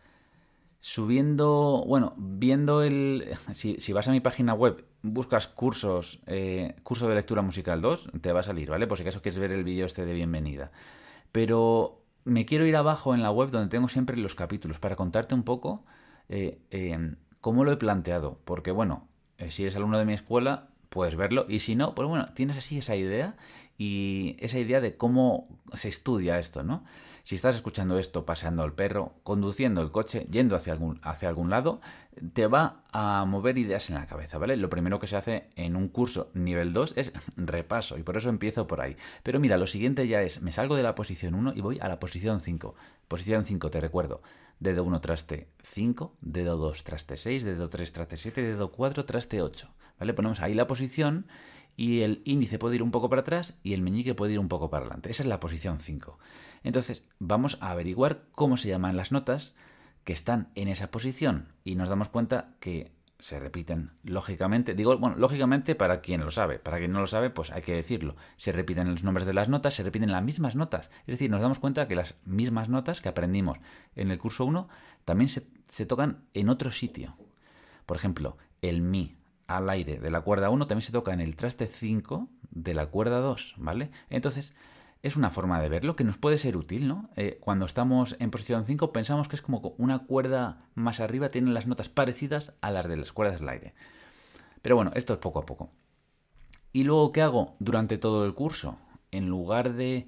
subiendo, 0.81 1.85
bueno, 1.87 2.13
viendo 2.17 2.83
el... 2.83 3.37
Si, 3.53 3.93
vas 3.93 4.09
a 4.09 4.11
mi 4.11 4.19
página 4.19 4.53
web, 4.53 4.83
buscas 5.03 5.47
cursos, 5.47 6.19
eh, 6.25 6.75
curso 6.83 7.07
de 7.07 7.15
lectura 7.15 7.41
musical 7.41 7.81
2, 7.81 8.09
te 8.19 8.33
va 8.33 8.41
a 8.41 8.43
salir, 8.43 8.69
¿vale? 8.69 8.87
Por 8.87 8.97
si 8.97 9.03
acaso 9.03 9.21
quieres 9.21 9.39
ver 9.39 9.51
el 9.51 9.63
vídeo 9.63 9.85
este 9.85 10.05
de 10.05 10.13
bienvenida. 10.13 10.71
Pero 11.31 12.01
me 12.25 12.45
quiero 12.45 12.65
ir 12.65 12.75
abajo 12.75 13.13
en 13.15 13.21
la 13.21 13.31
web 13.31 13.51
donde 13.51 13.69
tengo 13.69 13.87
siempre 13.87 14.17
los 14.17 14.35
capítulos 14.35 14.79
para 14.79 14.95
contarte 14.95 15.35
un 15.35 15.43
poco 15.43 15.85
eh, 16.29 16.59
eh, 16.71 17.15
cómo 17.39 17.63
lo 17.63 17.71
he 17.71 17.77
planteado. 17.77 18.39
Porque, 18.43 18.71
bueno, 18.71 19.07
si 19.49 19.63
eres 19.63 19.75
alumno 19.75 19.99
de 19.99 20.05
mi 20.05 20.13
escuela, 20.13 20.70
puedes 20.91 21.15
verlo. 21.15 21.45
Y 21.47 21.59
si 21.59 21.75
no, 21.75 21.95
pues 21.95 22.07
bueno, 22.07 22.27
tienes 22.35 22.57
así 22.57 22.77
esa 22.77 22.95
idea 22.95 23.35
y 23.77 24.35
esa 24.39 24.59
idea 24.59 24.81
de 24.81 24.97
cómo 24.97 25.47
se 25.73 25.87
estudia 25.89 26.37
esto, 26.37 26.63
¿no? 26.63 26.83
Si 27.23 27.35
estás 27.35 27.55
escuchando 27.55 27.97
esto 27.97 28.25
paseando 28.25 28.61
al 28.61 28.73
perro, 28.73 29.13
conduciendo 29.23 29.81
el 29.81 29.89
coche, 29.89 30.27
yendo 30.29 30.55
hacia 30.55 30.73
algún, 30.73 30.99
hacia 31.03 31.29
algún 31.29 31.49
lado, 31.49 31.79
te 32.33 32.47
va 32.47 32.83
a 32.91 33.23
mover 33.25 33.57
ideas 33.57 33.89
en 33.89 33.95
la 33.95 34.05
cabeza, 34.05 34.37
¿vale? 34.37 34.57
Lo 34.57 34.69
primero 34.69 34.99
que 34.99 35.07
se 35.07 35.15
hace 35.15 35.49
en 35.55 35.75
un 35.77 35.87
curso 35.87 36.29
nivel 36.33 36.73
2 36.73 36.93
es 36.97 37.13
repaso 37.37 37.97
y 37.97 38.03
por 38.03 38.17
eso 38.17 38.29
empiezo 38.29 38.67
por 38.67 38.81
ahí. 38.81 38.97
Pero 39.23 39.39
mira, 39.39 39.57
lo 39.57 39.67
siguiente 39.67 40.07
ya 40.07 40.21
es, 40.21 40.41
me 40.41 40.51
salgo 40.51 40.75
de 40.75 40.83
la 40.83 40.93
posición 40.93 41.35
1 41.35 41.53
y 41.55 41.61
voy 41.61 41.77
a 41.79 41.87
la 41.87 41.99
posición 41.99 42.41
5. 42.41 42.75
Posición 43.07 43.45
5, 43.45 43.71
te 43.71 43.79
recuerdo, 43.79 44.21
dedo 44.59 44.83
1 44.83 44.99
traste 44.99 45.47
5, 45.63 46.17
dedo 46.19 46.57
2 46.57 46.83
traste 46.83 47.15
6, 47.15 47.43
dedo 47.43 47.69
3 47.69 47.93
traste 47.93 48.17
7, 48.17 48.41
dedo 48.41 48.71
4 48.71 49.05
traste 49.05 49.41
8, 49.41 49.69
¿vale? 50.01 50.15
Ponemos 50.15 50.41
ahí 50.41 50.55
la 50.55 50.65
posición 50.65 51.27
y 51.77 52.01
el 52.01 52.23
índice 52.25 52.57
puede 52.57 52.75
ir 52.75 52.83
un 52.83 52.89
poco 52.89 53.07
para 53.07 53.21
atrás 53.21 53.53
y 53.61 53.73
el 53.73 53.83
meñique 53.83 54.15
puede 54.15 54.33
ir 54.33 54.39
un 54.39 54.47
poco 54.47 54.71
para 54.71 54.85
adelante. 54.85 55.11
Esa 55.11 55.21
es 55.21 55.29
la 55.29 55.39
posición 55.39 55.79
5. 55.79 56.17
Entonces, 56.63 57.05
vamos 57.19 57.59
a 57.61 57.69
averiguar 57.69 58.23
cómo 58.31 58.57
se 58.57 58.69
llaman 58.69 58.97
las 58.97 59.11
notas 59.11 59.53
que 60.03 60.11
están 60.11 60.49
en 60.55 60.69
esa 60.69 60.89
posición 60.89 61.49
y 61.63 61.75
nos 61.75 61.87
damos 61.87 62.09
cuenta 62.09 62.55
que 62.59 62.91
se 63.19 63.39
repiten 63.39 63.91
lógicamente. 64.03 64.73
Digo, 64.73 64.97
bueno, 64.97 65.17
lógicamente 65.17 65.75
para 65.75 66.01
quien 66.01 66.21
lo 66.21 66.31
sabe, 66.31 66.57
para 66.57 66.79
quien 66.79 66.91
no 66.91 66.99
lo 66.99 67.05
sabe, 67.05 67.29
pues 67.29 67.51
hay 67.51 67.61
que 67.61 67.75
decirlo. 67.75 68.15
Se 68.37 68.51
repiten 68.51 68.89
los 68.89 69.03
nombres 69.03 69.27
de 69.27 69.35
las 69.35 69.49
notas, 69.49 69.75
se 69.75 69.83
repiten 69.83 70.11
las 70.11 70.23
mismas 70.23 70.55
notas. 70.55 70.89
Es 71.01 71.13
decir, 71.13 71.29
nos 71.29 71.41
damos 71.41 71.59
cuenta 71.59 71.87
que 71.87 71.95
las 71.95 72.15
mismas 72.25 72.69
notas 72.69 73.01
que 73.01 73.09
aprendimos 73.09 73.59
en 73.95 74.09
el 74.09 74.17
curso 74.17 74.45
1 74.45 74.67
también 75.05 75.29
se, 75.29 75.43
se 75.67 75.85
tocan 75.85 76.23
en 76.33 76.49
otro 76.49 76.71
sitio. 76.71 77.15
Por 77.85 77.97
ejemplo, 77.97 78.37
el 78.63 78.81
mi 78.81 79.20
al 79.57 79.69
aire 79.69 79.99
de 79.99 80.11
la 80.11 80.21
cuerda 80.21 80.49
1 80.49 80.67
también 80.67 80.85
se 80.85 80.91
toca 80.91 81.13
en 81.13 81.21
el 81.21 81.35
traste 81.35 81.67
5 81.67 82.29
de 82.51 82.73
la 82.73 82.87
cuerda 82.87 83.19
2, 83.19 83.55
¿vale? 83.57 83.91
Entonces, 84.09 84.53
es 85.03 85.15
una 85.15 85.31
forma 85.31 85.59
de 85.61 85.69
verlo 85.69 85.95
que 85.95 86.03
nos 86.03 86.17
puede 86.17 86.37
ser 86.37 86.57
útil, 86.57 86.87
¿no? 86.87 87.09
Eh, 87.15 87.37
cuando 87.39 87.65
estamos 87.65 88.15
en 88.19 88.29
posición 88.29 88.65
5 88.65 88.91
pensamos 88.91 89.27
que 89.27 89.35
es 89.35 89.41
como 89.41 89.73
una 89.77 89.99
cuerda 89.99 90.65
más 90.75 90.99
arriba, 90.99 91.29
tiene 91.29 91.51
las 91.51 91.67
notas 91.67 91.89
parecidas 91.89 92.57
a 92.61 92.71
las 92.71 92.87
de 92.87 92.97
las 92.97 93.11
cuerdas 93.11 93.39
del 93.39 93.49
aire. 93.49 93.73
Pero 94.61 94.75
bueno, 94.75 94.91
esto 94.93 95.13
es 95.13 95.19
poco 95.19 95.39
a 95.39 95.45
poco. 95.45 95.71
¿Y 96.71 96.83
luego 96.83 97.11
qué 97.11 97.21
hago 97.21 97.55
durante 97.59 97.97
todo 97.97 98.25
el 98.25 98.33
curso? 98.33 98.77
En 99.11 99.27
lugar 99.27 99.73
de 99.73 100.07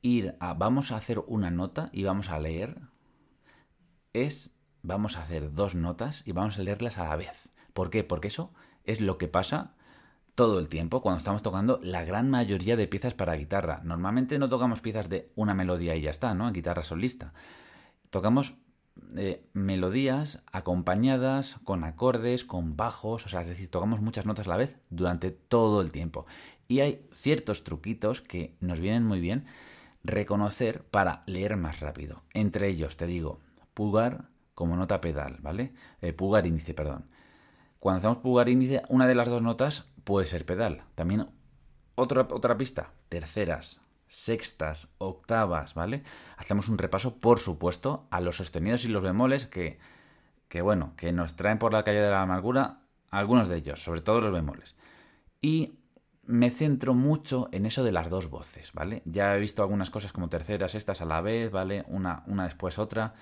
ir 0.00 0.36
a 0.40 0.54
vamos 0.54 0.92
a 0.92 0.96
hacer 0.96 1.22
una 1.26 1.50
nota 1.50 1.90
y 1.92 2.04
vamos 2.04 2.30
a 2.30 2.38
leer, 2.38 2.80
es 4.12 4.54
vamos 4.82 5.16
a 5.16 5.22
hacer 5.22 5.52
dos 5.52 5.74
notas 5.74 6.22
y 6.24 6.32
vamos 6.32 6.58
a 6.58 6.62
leerlas 6.62 6.98
a 6.98 7.08
la 7.08 7.16
vez. 7.16 7.50
¿Por 7.72 7.90
qué? 7.90 8.04
Porque 8.04 8.28
eso 8.28 8.52
es 8.90 9.00
lo 9.00 9.18
que 9.18 9.28
pasa 9.28 9.74
todo 10.34 10.58
el 10.58 10.68
tiempo 10.68 11.02
cuando 11.02 11.18
estamos 11.18 11.42
tocando 11.42 11.80
la 11.82 12.04
gran 12.04 12.30
mayoría 12.30 12.76
de 12.76 12.88
piezas 12.88 13.14
para 13.14 13.36
guitarra. 13.36 13.80
Normalmente 13.84 14.38
no 14.38 14.48
tocamos 14.48 14.80
piezas 14.80 15.08
de 15.08 15.30
una 15.34 15.54
melodía 15.54 15.96
y 15.96 16.02
ya 16.02 16.10
está, 16.10 16.34
¿no? 16.34 16.48
En 16.48 16.54
guitarra 16.54 16.82
solista. 16.82 17.34
Tocamos 18.10 18.54
eh, 19.16 19.44
melodías 19.52 20.40
acompañadas 20.52 21.56
con 21.64 21.84
acordes, 21.84 22.44
con 22.44 22.76
bajos, 22.76 23.26
o 23.26 23.28
sea, 23.28 23.40
es 23.40 23.48
decir, 23.48 23.70
tocamos 23.70 24.00
muchas 24.00 24.26
notas 24.26 24.46
a 24.46 24.50
la 24.50 24.56
vez 24.56 24.78
durante 24.88 25.30
todo 25.30 25.80
el 25.80 25.90
tiempo. 25.90 26.26
Y 26.68 26.80
hay 26.80 27.06
ciertos 27.12 27.64
truquitos 27.64 28.20
que 28.20 28.56
nos 28.60 28.80
vienen 28.80 29.04
muy 29.04 29.20
bien 29.20 29.46
reconocer 30.04 30.84
para 30.84 31.22
leer 31.26 31.56
más 31.56 31.80
rápido. 31.80 32.22
Entre 32.32 32.68
ellos, 32.68 32.96
te 32.96 33.06
digo, 33.06 33.40
pulgar 33.74 34.28
como 34.54 34.76
nota 34.76 35.00
pedal, 35.00 35.38
¿vale? 35.40 35.72
Eh, 36.00 36.12
pulgar 36.12 36.46
índice, 36.46 36.74
perdón. 36.74 37.06
Cuando 37.80 37.98
hacemos 37.98 38.18
pulgar 38.18 38.48
índice, 38.48 38.82
una 38.88 39.06
de 39.06 39.14
las 39.14 39.28
dos 39.28 39.42
notas 39.42 39.86
puede 40.04 40.26
ser 40.26 40.44
pedal. 40.44 40.84
También 40.94 41.28
otra, 41.94 42.28
otra 42.30 42.56
pista, 42.56 42.92
terceras, 43.08 43.80
sextas, 44.06 44.88
octavas, 44.98 45.74
¿vale? 45.74 46.02
Hacemos 46.36 46.68
un 46.68 46.78
repaso, 46.78 47.16
por 47.16 47.38
supuesto, 47.38 48.06
a 48.10 48.20
los 48.20 48.36
sostenidos 48.36 48.84
y 48.84 48.88
los 48.88 49.02
bemoles 49.02 49.46
que, 49.46 49.78
que, 50.48 50.60
bueno, 50.60 50.92
que 50.96 51.12
nos 51.12 51.36
traen 51.36 51.58
por 51.58 51.72
la 51.72 51.82
calle 51.82 52.00
de 52.00 52.10
la 52.10 52.22
amargura 52.22 52.80
algunos 53.10 53.48
de 53.48 53.56
ellos, 53.56 53.82
sobre 53.82 54.02
todo 54.02 54.20
los 54.20 54.32
bemoles. 54.32 54.76
Y 55.40 55.78
me 56.22 56.50
centro 56.50 56.92
mucho 56.92 57.48
en 57.50 57.66
eso 57.66 57.82
de 57.82 57.92
las 57.92 58.10
dos 58.10 58.28
voces, 58.28 58.72
¿vale? 58.72 59.02
Ya 59.04 59.34
he 59.34 59.40
visto 59.40 59.62
algunas 59.62 59.90
cosas 59.90 60.12
como 60.12 60.28
terceras, 60.28 60.72
sextas 60.72 61.00
a 61.00 61.06
la 61.06 61.22
vez, 61.22 61.50
¿vale? 61.50 61.84
Una, 61.88 62.24
una 62.26 62.44
después 62.44 62.78
otra, 62.78 63.14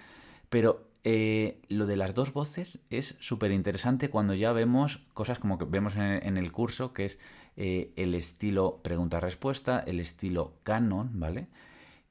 pero 0.50 0.88
eh, 1.10 1.62
lo 1.70 1.86
de 1.86 1.96
las 1.96 2.14
dos 2.14 2.34
voces 2.34 2.80
es 2.90 3.16
súper 3.18 3.50
interesante 3.50 4.10
cuando 4.10 4.34
ya 4.34 4.52
vemos 4.52 5.06
cosas 5.14 5.38
como 5.38 5.56
que 5.56 5.64
vemos 5.64 5.96
en, 5.96 6.36
el 6.36 6.52
curso, 6.52 6.92
que 6.92 7.06
es 7.06 7.18
eh, 7.56 7.94
el 7.96 8.14
estilo 8.14 8.82
pregunta-respuesta, 8.82 9.78
el 9.86 10.00
estilo 10.00 10.58
canon, 10.64 11.18
¿vale? 11.18 11.48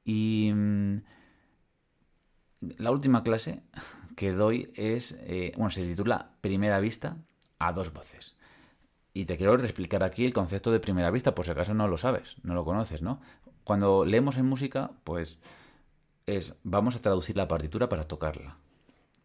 Y 0.04 0.50
mm, 0.52 0.96
la 2.78 2.90
última 2.90 3.22
clase 3.22 3.62
que 4.16 4.32
doy 4.32 4.72
es, 4.74 5.16
eh, 5.20 5.52
bueno, 5.54 5.70
se 5.70 5.86
titula 5.86 6.32
Primera 6.40 6.80
vista 6.80 7.18
a 7.60 7.72
dos 7.72 7.92
voces. 7.92 8.36
Y 9.14 9.26
te 9.26 9.36
quiero 9.36 9.54
explicar 9.62 10.02
aquí 10.02 10.24
el 10.24 10.34
concepto 10.34 10.72
de 10.72 10.80
primera 10.80 11.12
vista, 11.12 11.36
por 11.36 11.44
si 11.44 11.52
acaso 11.52 11.72
no 11.72 11.86
lo 11.86 11.98
sabes, 11.98 12.34
no 12.42 12.54
lo 12.54 12.64
conoces, 12.64 13.00
¿no? 13.00 13.20
Cuando 13.62 14.04
leemos 14.04 14.38
en 14.38 14.46
música, 14.46 14.90
pues 15.04 15.38
es, 16.26 16.58
vamos 16.64 16.96
a 16.96 17.00
traducir 17.00 17.36
la 17.36 17.46
partitura 17.46 17.88
para 17.88 18.02
tocarla, 18.02 18.58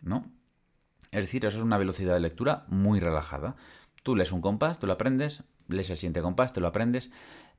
¿no? 0.03 0.31
Es 1.11 1.25
decir, 1.25 1.45
eso 1.45 1.57
es 1.57 1.63
una 1.63 1.77
velocidad 1.77 2.13
de 2.13 2.19
lectura 2.19 2.65
muy 2.67 2.99
relajada. 2.99 3.55
Tú 4.03 4.15
lees 4.15 4.31
un 4.31 4.41
compás, 4.41 4.79
tú 4.79 4.87
lo 4.87 4.93
aprendes, 4.93 5.43
lees 5.67 5.89
el 5.89 5.97
siguiente 5.97 6.21
compás, 6.21 6.53
te 6.53 6.61
lo 6.61 6.67
aprendes, 6.67 7.11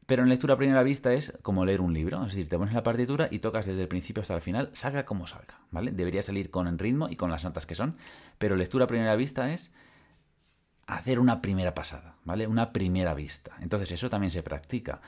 pero 0.06 0.22
en 0.22 0.28
lectura 0.28 0.54
a 0.54 0.56
primera 0.56 0.82
vista 0.82 1.12
es 1.14 1.32
como 1.42 1.64
leer 1.64 1.80
un 1.80 1.94
libro, 1.94 2.20
es 2.26 2.34
decir, 2.34 2.48
te 2.48 2.58
pones 2.58 2.74
la 2.74 2.82
partitura 2.82 3.28
y 3.30 3.38
tocas 3.38 3.66
desde 3.66 3.82
el 3.82 3.88
principio 3.88 4.20
hasta 4.20 4.34
el 4.34 4.42
final, 4.42 4.70
salga 4.74 5.04
como 5.04 5.26
salga, 5.26 5.60
¿vale? 5.70 5.92
Debería 5.92 6.20
salir 6.20 6.50
con 6.50 6.66
el 6.66 6.78
ritmo 6.78 7.08
y 7.08 7.16
con 7.16 7.30
las 7.30 7.44
notas 7.44 7.64
que 7.64 7.74
son, 7.74 7.96
pero 8.38 8.56
lectura 8.56 8.84
a 8.84 8.88
primera 8.88 9.16
vista 9.16 9.52
es 9.52 9.72
hacer 10.86 11.18
una 11.18 11.40
primera 11.40 11.74
pasada, 11.74 12.16
¿vale? 12.24 12.46
Una 12.46 12.72
primera 12.72 13.14
vista. 13.14 13.56
Entonces 13.60 13.92
eso 13.92 14.10
también 14.10 14.30
se 14.30 14.42
practica 14.42 15.00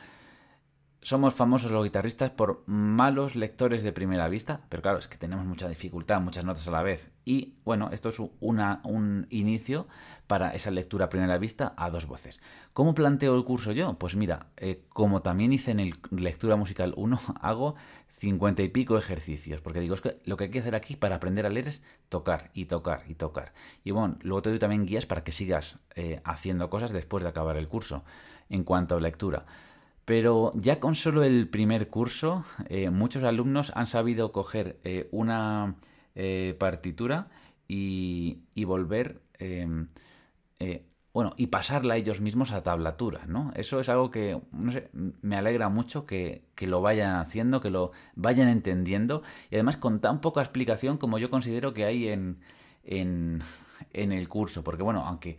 somos 1.07 1.35
famosos 1.35 1.71
los 1.71 1.85
guitarristas 1.85 2.33
por 2.33 2.65
malos 2.67 3.37
lectores 3.37 3.85
de 3.85 3.93
primera 3.93 4.29
vista, 4.29 4.63
pero 4.69 4.83
claro, 4.83 4.99
es 4.99 5.07
que 5.07 5.17
tenemos 5.17 5.47
mucha 5.47 5.69
dificultad, 5.69 6.21
muchas 6.21 6.45
notas 6.45 6.67
a 6.67 6.73
la 6.73 6.83
vez. 6.83 7.13
Y 7.25 7.55
bueno, 7.65 7.91
esto 7.93 8.09
es 8.09 8.19
un 8.19 9.29
inicio 9.31 9.87
para 10.27 10.51
esa 10.51 10.73
lectura 10.73 11.05
a 11.05 11.09
primera 11.09 11.39
vista 11.39 11.75
a 11.77 11.91
dos 11.91 12.07
voces. 12.09 12.41
¿Cómo 12.73 12.93
planteo 12.93 13.37
el 13.37 13.45
curso 13.45 13.71
yo? 13.71 13.95
Pues 13.95 14.17
mira, 14.17 14.49
eh, 14.57 14.83
como 14.89 15.23
también 15.23 15.53
hice 15.53 15.71
en 15.71 15.79
el 15.79 15.95
lectura 16.11 16.57
musical 16.57 16.93
1, 16.97 17.21
hago 17.41 17.77
cincuenta 18.09 18.65
y 18.65 18.69
pico 18.69 18.99
ejercicios, 18.99 19.61
porque 19.61 19.79
digo, 19.79 19.95
es 19.95 20.01
que 20.01 20.19
lo 20.25 20.37
que 20.37 20.45
hay 20.45 20.51
que 20.51 20.59
hacer 20.59 20.75
aquí 20.75 20.97
para 20.97 21.17
aprender 21.17 21.47
a 21.47 21.51
leer 21.51 21.69
es 21.69 21.85
tocar 22.09 22.51
y 22.53 22.65
tocar 22.65 23.05
y 23.07 23.15
tocar. 23.15 23.53
Y 23.85 23.93
bueno, 23.93 24.19
luego 24.23 24.43
te 24.43 24.51
doy 24.51 24.59
también 24.59 24.87
guías 24.87 25.07
para 25.07 25.23
que 25.23 25.31
sigas 25.31 25.79
eh, 25.95 26.21
haciendo 26.25 26.69
cosas 26.69 26.91
después 26.91 27.23
de 27.23 27.29
acabar 27.29 27.57
el 27.59 27.69
curso 27.69 28.03
en 28.49 28.65
cuanto 28.65 28.97
a 28.97 29.01
lectura. 29.01 29.47
Pero 30.07 30.53
ya 30.55 30.79
con 30.79 30.95
solo 30.95 31.25
el 31.25 31.49
primer 31.49 31.89
curso, 31.91 32.45
eh, 32.69 32.91
muchos 32.91 33.25
alumnos 33.25 33.73
han 33.75 33.89
sabido 33.89 34.31
coger 34.31 34.79
eh, 34.85 35.09
una 35.11 35.75
eh, 36.15 36.55
partitura 36.61 37.29
y, 37.67 38.39
volver, 38.65 39.21
em, 39.41 39.89
bueno, 41.13 41.33
y 41.37 41.49
pasarla 41.49 41.97
ellos 41.97 42.21
mismos 42.21 42.53
a 42.53 42.63
tablatura, 42.63 43.23
¿no? 43.27 43.51
Eso 43.57 43.81
es 43.81 43.89
algo 43.89 44.13
que, 44.13 44.41
me 45.23 45.37
alegra 45.37 45.69
mucho 45.71 46.07
que, 46.07 46.45
lo 46.61 46.81
vayan 46.81 47.17
haciendo, 47.17 47.61
que 47.61 47.71
lo 47.71 47.91
vayan 48.15 48.49
entendiendo 48.49 49.25
y 49.51 49.57
además 49.57 49.77
con 49.77 50.01
tan 50.01 50.21
poca 50.21 50.41
explicación 50.41 50.99
como 50.99 51.19
yo 51.19 51.31
considero 51.31 51.75
que 51.75 51.85
hay 51.85 52.07
en, 52.09 52.39
en, 52.85 53.43
en 53.93 54.13
el 54.13 54.29
curso. 54.29 54.63
Porque, 54.63 54.85
bueno, 54.85 55.05
aunque 55.05 55.39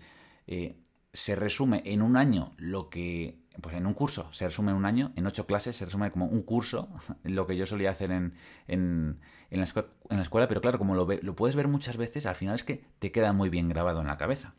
se 1.13 1.35
resume 1.37 1.83
en 1.85 2.01
un 2.01 2.17
año 2.17 2.51
lo 2.57 2.89
que 2.89 3.46
pues 3.61 3.75
en 3.75 3.85
un 3.85 3.93
curso 3.93 4.31
se 4.31 4.45
resume 4.45 4.71
en 4.71 4.77
un 4.77 4.85
año, 4.85 5.11
en 5.15 5.27
ocho 5.27 5.45
clases 5.45 5.75
se 5.75 5.85
resume 5.85 6.11
como 6.11 6.25
un 6.25 6.41
curso, 6.41 6.89
lo 7.23 7.47
que 7.47 7.55
yo 7.55 7.65
solía 7.65 7.91
hacer 7.91 8.11
en, 8.11 8.33
en, 8.67 9.19
la, 9.49 9.63
escuela, 9.63 10.47
pero 10.47 10.61
claro, 10.61 10.77
como 10.77 10.95
lo, 10.95 11.07
lo 11.21 11.35
puedes 11.35 11.55
ver 11.55 11.67
muchas 11.67 11.97
veces, 11.97 12.25
al 12.25 12.35
final 12.35 12.55
es 12.55 12.63
que 12.63 12.83
te 12.99 13.11
queda 13.11 13.33
muy 13.33 13.49
bien 13.49 13.69
grabado 13.69 14.01
en 14.01 14.07
la 14.07 14.17
cabeza. 14.17 14.53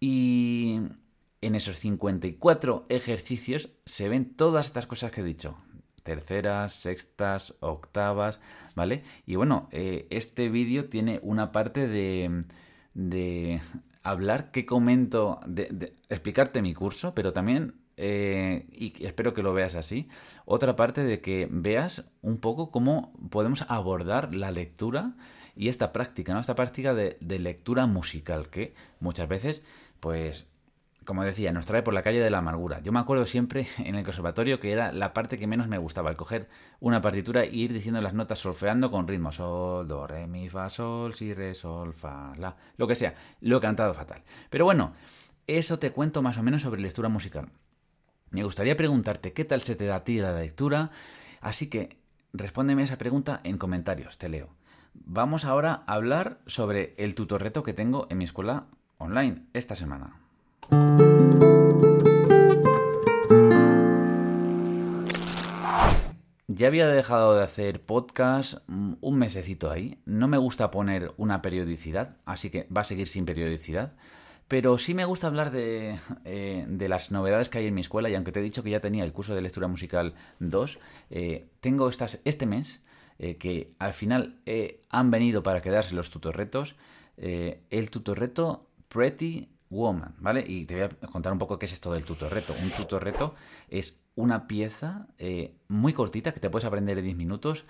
Y 0.00 0.80
en 1.42 1.54
esos 1.54 1.78
54 1.78 2.86
ejercicios 2.88 3.70
se 3.84 4.08
ven 4.08 4.34
todas 4.34 4.66
estas 4.66 4.86
cosas 4.86 5.10
que 5.10 5.20
he 5.20 5.24
dicho. 5.24 5.58
Terceras, 6.02 6.72
sextas, 6.72 7.54
octavas, 7.60 8.40
¿vale? 8.74 9.02
Y 9.26 9.36
bueno, 9.36 9.68
eh, 9.70 10.06
este 10.10 10.48
vídeo 10.48 10.88
tiene 10.88 11.20
una 11.22 11.52
parte 11.52 11.86
de, 11.86 12.42
de 12.94 13.60
hablar 14.02 14.50
qué 14.50 14.66
comento, 14.66 15.40
de, 15.46 15.92
explicarte 16.08 16.62
mi 16.62 16.74
curso, 16.74 17.14
pero 17.14 17.32
también 17.32 17.74
eh, 18.02 18.66
y 18.72 19.04
espero 19.04 19.34
que 19.34 19.42
lo 19.42 19.52
veas 19.52 19.74
así. 19.74 20.08
Otra 20.46 20.74
parte 20.74 21.04
de 21.04 21.20
que 21.20 21.46
veas 21.50 22.04
un 22.22 22.38
poco 22.38 22.70
cómo 22.70 23.12
podemos 23.28 23.66
abordar 23.68 24.34
la 24.34 24.50
lectura 24.50 25.12
y 25.54 25.68
esta 25.68 25.92
práctica, 25.92 26.32
¿no? 26.32 26.40
Esta 26.40 26.54
práctica 26.54 26.94
de, 26.94 27.18
lectura 27.38 27.84
musical, 27.84 28.48
que 28.48 28.72
muchas 29.00 29.28
veces, 29.28 29.62
pues, 30.00 30.48
como 31.04 31.24
decía, 31.24 31.52
nos 31.52 31.66
trae 31.66 31.82
por 31.82 31.92
la 31.92 32.02
calle 32.02 32.20
de 32.20 32.30
la 32.30 32.38
amargura. 32.38 32.80
Yo 32.80 32.90
me 32.90 33.00
acuerdo 33.00 33.26
siempre 33.26 33.66
en 33.78 33.94
el 33.96 34.04
conservatorio 34.04 34.60
que 34.60 34.72
era 34.72 34.92
la 34.92 35.12
parte 35.12 35.38
que 35.38 35.46
menos 35.46 35.68
me 35.68 35.76
gustaba, 35.76 36.08
el 36.08 36.16
coger 36.16 36.48
una 36.80 37.02
partitura 37.02 37.42
e 37.44 37.54
ir 37.54 37.70
diciendo 37.74 38.00
las 38.00 38.14
notas 38.14 38.38
solfeando 38.38 38.90
con 38.90 39.08
ritmo. 39.08 39.30
Sol, 39.30 39.86
do, 39.86 40.06
re, 40.06 40.26
mi, 40.26 40.48
fa, 40.48 40.70
sol, 40.70 41.12
si, 41.12 41.34
re, 41.34 41.52
sol, 41.52 41.92
fa, 41.92 42.32
la. 42.38 42.56
Lo 42.78 42.86
que 42.86 42.94
sea. 42.94 43.14
Lo 43.42 43.58
he 43.58 43.60
cantado 43.60 43.92
fatal. 43.92 44.22
Pero 44.48 44.64
bueno, 44.64 44.94
eso 45.46 45.78
te 45.78 45.92
cuento 45.92 46.22
más 46.22 46.38
o 46.38 46.42
menos 46.42 46.62
sobre 46.62 46.80
lectura 46.80 47.10
musical. 47.10 47.50
Me 48.30 48.44
gustaría 48.44 48.76
preguntarte 48.76 49.32
qué 49.32 49.44
tal 49.44 49.60
se 49.60 49.74
te 49.74 49.86
da 49.86 49.96
a 49.96 50.04
ti 50.04 50.20
la 50.20 50.32
lectura, 50.32 50.92
así 51.40 51.68
que 51.68 51.98
respóndeme 52.32 52.84
esa 52.84 52.96
pregunta 52.96 53.40
en 53.42 53.58
comentarios, 53.58 54.18
te 54.18 54.28
leo. 54.28 54.50
Vamos 54.94 55.44
ahora 55.44 55.82
a 55.86 55.94
hablar 55.94 56.38
sobre 56.46 56.94
el 56.96 57.16
tutorreto 57.16 57.64
que 57.64 57.72
tengo 57.72 58.06
en 58.08 58.18
mi 58.18 58.24
escuela 58.24 58.66
online 58.98 59.42
esta 59.52 59.74
semana. 59.74 60.20
Ya 66.46 66.68
había 66.68 66.86
dejado 66.86 67.34
de 67.34 67.42
hacer 67.42 67.80
podcast 67.80 68.58
un 68.68 69.18
mesecito 69.18 69.72
ahí. 69.72 69.98
No 70.04 70.28
me 70.28 70.38
gusta 70.38 70.70
poner 70.70 71.12
una 71.16 71.42
periodicidad, 71.42 72.16
así 72.26 72.50
que 72.50 72.68
va 72.74 72.82
a 72.82 72.84
seguir 72.84 73.08
sin 73.08 73.24
periodicidad. 73.24 73.94
Pero 74.50 74.78
sí 74.78 74.94
me 74.94 75.04
gusta 75.04 75.28
hablar 75.28 75.52
de, 75.52 75.96
eh, 76.24 76.64
de, 76.66 76.88
las 76.88 77.12
novedades 77.12 77.48
que 77.48 77.58
hay 77.58 77.68
en 77.68 77.74
mi 77.74 77.82
escuela 77.82 78.10
y 78.10 78.16
aunque 78.16 78.32
te 78.32 78.40
he 78.40 78.42
dicho 78.42 78.64
que 78.64 78.70
ya 78.70 78.80
tenía 78.80 79.04
el 79.04 79.12
curso 79.12 79.32
de 79.32 79.42
lectura 79.42 79.68
musical 79.68 80.14
2, 80.40 80.80
eh, 81.10 81.46
tengo 81.60 81.88
estas, 81.88 82.18
este 82.24 82.46
mes 82.46 82.82
eh, 83.20 83.36
que 83.36 83.74
al 83.78 83.92
final 83.92 84.40
han 84.88 85.12
venido 85.12 85.44
para 85.44 85.62
quedarse 85.62 85.94
los 85.94 86.10
tutorretos, 86.10 86.74
el 87.16 87.90
tutorreto 87.90 88.66
Pretty 88.88 89.50
Woman, 89.68 90.16
¿vale? 90.18 90.44
Y 90.44 90.64
te 90.64 90.74
voy 90.74 90.82
a 90.82 91.06
contar 91.06 91.32
un 91.32 91.38
poco 91.38 91.56
qué 91.56 91.66
es 91.66 91.72
esto 91.72 91.92
del 91.92 92.04
tutorreto. 92.04 92.52
Un 92.60 92.70
tutorreto 92.70 93.36
es 93.68 94.02
una 94.16 94.48
pieza 94.48 95.06
muy 95.68 95.92
cortita 95.92 96.32
que 96.32 96.40
te 96.40 96.50
puedes 96.50 96.64
aprender 96.64 96.98
en 96.98 97.04
10 97.04 97.16
minutos 97.16 97.66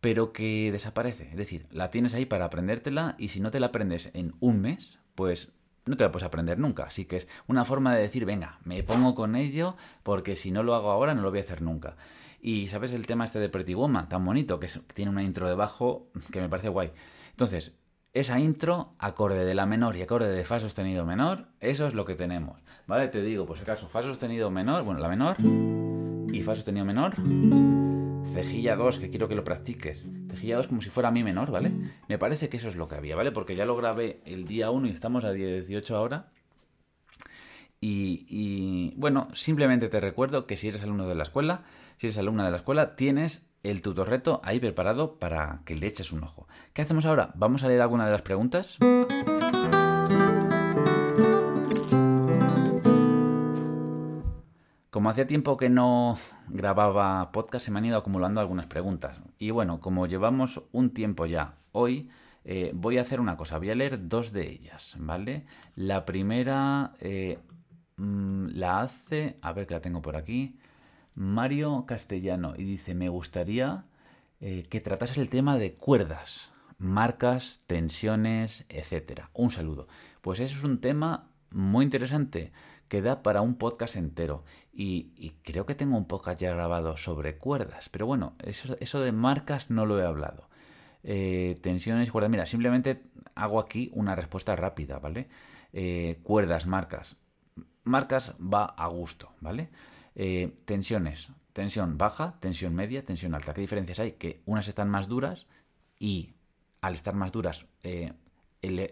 pero 0.00 0.32
que 0.32 0.70
desaparece. 0.70 1.30
Es 1.30 1.36
decir, 1.36 1.66
la 1.72 1.90
tienes 1.90 2.14
ahí 2.14 2.24
para 2.24 2.44
aprendértela 2.44 3.16
y 3.18 3.28
si 3.28 3.40
no 3.40 3.50
te 3.50 3.58
la 3.58 3.68
aprendes 3.68 4.10
en 4.14 4.34
un 4.38 4.60
mes, 4.60 5.00
pues 5.16 5.50
no 5.88 5.96
te 5.96 6.04
la 6.04 6.12
puedes 6.12 6.26
aprender 6.26 6.58
nunca. 6.58 6.84
Así 6.84 7.04
que 7.04 7.16
es 7.16 7.28
una 7.46 7.64
forma 7.64 7.94
de 7.94 8.02
decir, 8.02 8.24
venga, 8.24 8.58
me 8.64 8.82
pongo 8.82 9.14
con 9.14 9.36
ello 9.36 9.76
porque 10.02 10.36
si 10.36 10.50
no 10.50 10.62
lo 10.62 10.74
hago 10.74 10.90
ahora 10.90 11.14
no 11.14 11.22
lo 11.22 11.30
voy 11.30 11.40
a 11.40 11.42
hacer 11.42 11.62
nunca. 11.62 11.96
Y 12.40 12.68
sabes 12.68 12.92
el 12.94 13.06
tema 13.06 13.24
este 13.24 13.40
de 13.40 13.48
Pretty 13.48 13.74
Woman, 13.74 14.08
tan 14.08 14.24
bonito, 14.24 14.60
que, 14.60 14.68
tiene 14.94 15.10
una 15.10 15.22
intro 15.22 15.48
debajo 15.48 16.10
que 16.30 16.40
me 16.40 16.48
parece 16.48 16.68
guay. 16.68 16.92
Entonces, 17.30 17.72
esa 18.12 18.38
intro, 18.38 18.94
acorde 18.98 19.44
de 19.44 19.54
la 19.54 19.66
menor 19.66 19.96
y 19.96 20.02
acorde 20.02 20.28
de 20.28 20.44
fa 20.44 20.60
sostenido 20.60 21.04
menor, 21.04 21.48
eso 21.60 21.86
es 21.86 21.94
lo 21.94 22.04
que 22.04 22.14
tenemos. 22.14 22.60
¿Vale? 22.86 23.08
Te 23.08 23.22
digo, 23.22 23.44
pues 23.46 23.60
acaso, 23.62 23.88
fa 23.88 24.02
sostenido 24.02 24.50
menor, 24.50 24.84
bueno, 24.84 25.00
la 25.00 25.08
menor 25.08 25.36
y 26.38 26.42
fa 26.42 26.54
sostenido 26.54 26.84
menor 26.84 27.14
cejilla 28.28 28.76
2, 28.76 28.98
que 28.98 29.10
quiero 29.10 29.28
que 29.28 29.34
lo 29.34 29.44
practiques. 29.44 30.04
Cejilla 30.30 30.56
2 30.56 30.68
como 30.68 30.80
si 30.80 30.90
fuera 30.90 31.10
mi 31.10 31.24
menor, 31.24 31.50
¿vale? 31.50 31.72
Me 32.08 32.18
parece 32.18 32.48
que 32.48 32.58
eso 32.58 32.68
es 32.68 32.76
lo 32.76 32.88
que 32.88 32.96
había, 32.96 33.16
¿vale? 33.16 33.32
Porque 33.32 33.56
ya 33.56 33.64
lo 33.64 33.76
grabé 33.76 34.20
el 34.24 34.46
día 34.46 34.70
1 34.70 34.86
y 34.88 34.90
estamos 34.90 35.24
a 35.24 35.32
18 35.32 35.96
ahora. 35.96 36.30
Y, 37.80 38.26
y, 38.28 38.94
bueno, 38.96 39.28
simplemente 39.34 39.88
te 39.88 40.00
recuerdo 40.00 40.46
que 40.46 40.56
si 40.56 40.68
eres 40.68 40.82
alumno 40.82 41.08
de 41.08 41.14
la 41.14 41.22
escuela, 41.22 41.62
si 41.98 42.08
eres 42.08 42.18
alumna 42.18 42.44
de 42.44 42.50
la 42.50 42.56
escuela, 42.56 42.96
tienes 42.96 43.46
el 43.62 43.82
tutorreto 43.82 44.40
ahí 44.44 44.60
preparado 44.60 45.18
para 45.18 45.62
que 45.64 45.76
le 45.76 45.86
eches 45.86 46.12
un 46.12 46.24
ojo. 46.24 46.48
¿Qué 46.72 46.82
hacemos 46.82 47.06
ahora? 47.06 47.32
Vamos 47.34 47.64
a 47.64 47.68
leer 47.68 47.80
alguna 47.80 48.06
de 48.06 48.12
las 48.12 48.22
preguntas. 48.22 48.78
Como 54.98 55.10
hacía 55.10 55.28
tiempo 55.28 55.56
que 55.56 55.70
no 55.70 56.18
grababa 56.48 57.30
podcast, 57.30 57.64
se 57.64 57.70
me 57.70 57.78
han 57.78 57.84
ido 57.84 57.96
acumulando 57.96 58.40
algunas 58.40 58.66
preguntas. 58.66 59.16
Y 59.38 59.52
bueno, 59.52 59.80
como 59.80 60.08
llevamos 60.08 60.64
un 60.72 60.90
tiempo 60.90 61.24
ya 61.26 61.54
hoy, 61.70 62.10
eh, 62.44 62.72
voy 62.74 62.98
a 62.98 63.02
hacer 63.02 63.20
una 63.20 63.36
cosa. 63.36 63.58
Voy 63.58 63.70
a 63.70 63.76
leer 63.76 64.08
dos 64.08 64.32
de 64.32 64.50
ellas, 64.50 64.96
¿vale? 64.98 65.46
La 65.76 66.04
primera 66.04 66.94
eh, 66.98 67.38
mm, 67.96 68.48
la 68.54 68.80
hace, 68.80 69.38
a 69.40 69.52
ver 69.52 69.68
que 69.68 69.74
la 69.74 69.80
tengo 69.80 70.02
por 70.02 70.16
aquí, 70.16 70.58
Mario 71.14 71.84
Castellano. 71.86 72.54
Y 72.56 72.64
dice, 72.64 72.96
me 72.96 73.08
gustaría 73.08 73.84
eh, 74.40 74.66
que 74.68 74.80
tratases 74.80 75.18
el 75.18 75.28
tema 75.28 75.58
de 75.58 75.74
cuerdas. 75.74 76.50
marcas, 76.76 77.60
tensiones, 77.68 78.66
etcétera. 78.68 79.30
Un 79.32 79.50
saludo. 79.50 79.86
Pues 80.22 80.40
eso 80.40 80.56
es 80.58 80.64
un 80.64 80.80
tema 80.80 81.30
muy 81.52 81.84
interesante 81.84 82.50
que 82.88 83.02
da 83.02 83.22
para 83.22 83.42
un 83.42 83.54
podcast 83.54 83.96
entero. 83.96 84.44
Y, 84.72 85.34
creo 85.42 85.66
que 85.66 85.74
tengo 85.74 85.96
un 85.96 86.06
podcast 86.06 86.40
ya 86.40 86.52
grabado 86.54 86.96
sobre 86.96 87.36
cuerdas. 87.36 87.88
Pero 87.88 88.06
bueno, 88.06 88.34
eso, 88.42 89.00
de 89.00 89.12
marcas 89.12 89.70
no 89.70 89.86
lo 89.86 90.00
he 90.00 90.04
hablado. 90.04 90.48
Eh, 91.04 91.58
tensiones, 91.62 92.10
cuerdas. 92.10 92.30
Mira, 92.30 92.46
simplemente 92.46 93.02
hago 93.34 93.60
aquí 93.60 93.90
una 93.94 94.14
respuesta 94.14 94.56
rápida, 94.56 94.98
¿vale? 94.98 95.28
Eh, 95.72 96.20
cuerdas, 96.22 96.66
marcas. 96.66 97.16
Marcas 97.84 98.34
va 98.40 98.64
a 98.64 98.86
gusto, 98.88 99.32
¿vale? 99.40 99.70
Eh, 100.14 100.56
tensiones. 100.64 101.30
Tensión 101.52 101.98
baja, 101.98 102.36
tensión 102.40 102.74
media, 102.74 103.04
tensión 103.04 103.34
alta. 103.34 103.52
¿Qué 103.52 103.60
diferencias 103.60 103.98
hay? 103.98 104.12
Que 104.12 104.42
unas 104.46 104.68
están 104.68 104.88
más 104.88 105.08
duras 105.08 105.46
y 105.98 106.34
al 106.80 106.92
estar 106.94 107.14
más 107.14 107.32
duras 107.32 107.66
el, 107.82 108.22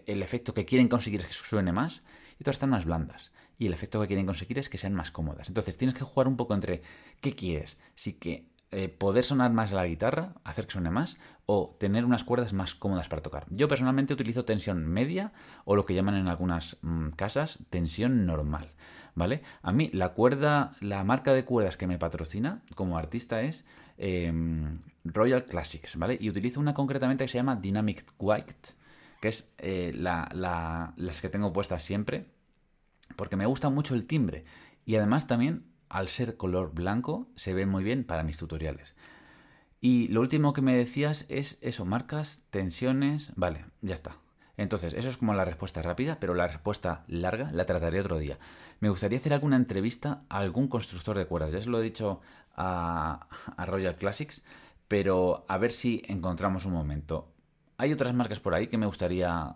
el 0.05 0.23
efecto 0.23 0.53
que 0.53 0.65
quieren 0.65 0.89
conseguir 0.89 1.21
es 1.21 1.27
que 1.27 1.33
suene 1.33 1.71
más 1.71 2.03
y 2.37 2.43
otras 2.43 2.55
están 2.55 2.71
más 2.71 2.83
blandas 2.83 3.31
y 3.57 3.67
el 3.67 3.73
efecto 3.73 3.99
que 3.99 4.07
quieren 4.07 4.25
conseguir 4.25 4.59
es 4.59 4.69
que 4.69 4.77
sean 4.77 4.93
más 4.93 5.11
cómodas. 5.11 5.49
Entonces 5.49 5.77
tienes 5.77 5.95
que 5.95 6.03
jugar 6.03 6.27
un 6.27 6.37
poco 6.37 6.53
entre 6.53 6.81
qué 7.21 7.33
quieres, 7.33 7.77
si 7.95 8.13
que 8.13 8.47
eh, 8.69 8.89
poder 8.89 9.23
sonar 9.23 9.53
más 9.53 9.71
la 9.71 9.87
guitarra, 9.87 10.33
hacer 10.43 10.65
que 10.65 10.73
suene 10.73 10.91
más, 10.91 11.17
o 11.45 11.77
tener 11.79 12.03
unas 12.03 12.25
cuerdas 12.25 12.51
más 12.51 12.75
cómodas 12.75 13.07
para 13.07 13.21
tocar. 13.21 13.45
Yo 13.49 13.69
personalmente 13.69 14.13
utilizo 14.13 14.43
tensión 14.43 14.85
media 14.85 15.31
o 15.63 15.77
lo 15.77 15.85
que 15.85 15.93
llaman 15.93 16.15
en 16.15 16.27
algunas 16.27 16.77
mm, 16.81 17.11
casas 17.11 17.59
tensión 17.69 18.25
normal. 18.25 18.71
¿Vale? 19.15 19.41
A 19.63 19.71
mí 19.71 19.89
la 19.93 20.09
cuerda, 20.09 20.73
la 20.79 21.03
marca 21.03 21.33
de 21.33 21.43
cuerdas 21.43 21.75
que 21.75 21.87
me 21.87 21.97
patrocina 21.97 22.61
como 22.75 22.99
artista 22.99 23.41
es 23.41 23.65
em, 23.97 24.77
Royal 25.05 25.43
Classics, 25.43 25.97
¿vale? 25.97 26.19
Y 26.21 26.29
utilizo 26.29 26.59
una 26.59 26.75
concretamente 26.75 27.23
que 27.23 27.31
se 27.31 27.39
llama 27.39 27.55
Dynamic 27.55 28.05
White, 28.19 28.75
que 29.19 29.29
es 29.29 29.55
eh, 29.57 29.91
las 29.95 31.19
que 31.19 31.29
tengo 31.29 31.51
puestas 31.51 31.81
siempre, 31.81 32.27
porque 33.15 33.35
me 33.35 33.45
gusta 33.45 33.69
mucho 33.69 33.95
el 33.95 34.05
timbre 34.05 34.45
y 34.85 34.95
además 34.95 35.27
también 35.27 35.65
al 35.89 36.07
ser 36.09 36.37
color 36.37 36.73
blanco 36.73 37.27
se 37.35 37.53
ve 37.53 37.65
muy 37.65 37.83
bien 37.83 38.03
para 38.03 38.23
mis 38.23 38.37
tutoriales. 38.37 38.93
Y 39.79 40.07
lo 40.07 40.21
último 40.21 40.53
que 40.53 40.61
me 40.61 40.75
decías 40.75 41.25
es 41.29 41.57
eso, 41.61 41.85
marcas, 41.85 42.41
tensiones, 42.49 43.31
vale, 43.35 43.65
ya 43.81 43.93
está. 43.93 44.17
Entonces, 44.57 44.93
eso 44.93 45.09
es 45.09 45.17
como 45.17 45.35
la 45.35 45.45
respuesta 45.45 45.83
rápida, 45.83 46.19
pero 46.19 46.33
la 46.33 46.47
respuesta 46.47 47.03
larga 47.07 47.51
la 47.51 47.65
trataré 47.65 47.99
otro 47.99 48.17
día. 48.17 48.39
Me 48.79 48.89
gustaría 48.89 49.19
hacer 49.19 49.33
alguna 49.33 49.55
entrevista 49.55 50.23
a 50.29 50.39
algún 50.39 50.67
constructor 50.67 51.15
de 51.15 51.27
cuerdas. 51.27 51.51
Ya 51.51 51.61
se 51.61 51.69
lo 51.69 51.79
he 51.79 51.83
dicho 51.83 52.21
a, 52.55 53.27
a 53.55 53.65
Royal 53.67 53.95
Classics, 53.95 54.43
pero 54.87 55.45
a 55.47 55.59
ver 55.59 55.71
si 55.71 56.01
encontramos 56.07 56.65
un 56.65 56.73
momento. 56.73 57.31
Hay 57.77 57.93
otras 57.93 58.15
marcas 58.15 58.39
por 58.39 58.55
ahí 58.55 58.65
que 58.65 58.79
me 58.79 58.87
gustaría 58.87 59.53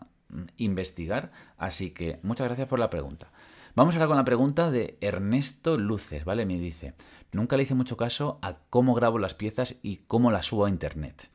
investigar, 0.58 1.32
así 1.58 1.92
que 1.92 2.20
muchas 2.24 2.48
gracias 2.48 2.68
por 2.68 2.80
la 2.80 2.90
pregunta. 2.90 3.32
Vamos 3.74 3.96
ahora 3.96 4.08
con 4.08 4.18
la 4.18 4.26
pregunta 4.26 4.70
de 4.70 4.98
Ernesto 5.00 5.78
Luces, 5.78 6.26
¿vale? 6.26 6.46
Me 6.46 6.60
dice, 6.60 6.94
nunca 7.32 7.56
le 7.56 7.64
hice 7.64 7.76
mucho 7.76 7.96
caso 7.96 8.38
a 8.42 8.58
cómo 8.70 8.94
grabo 8.94 9.18
las 9.18 9.34
piezas 9.34 9.76
y 9.82 9.98
cómo 10.08 10.32
las 10.32 10.48
subo 10.48 10.66
a 10.66 10.70
Internet. 10.70 11.30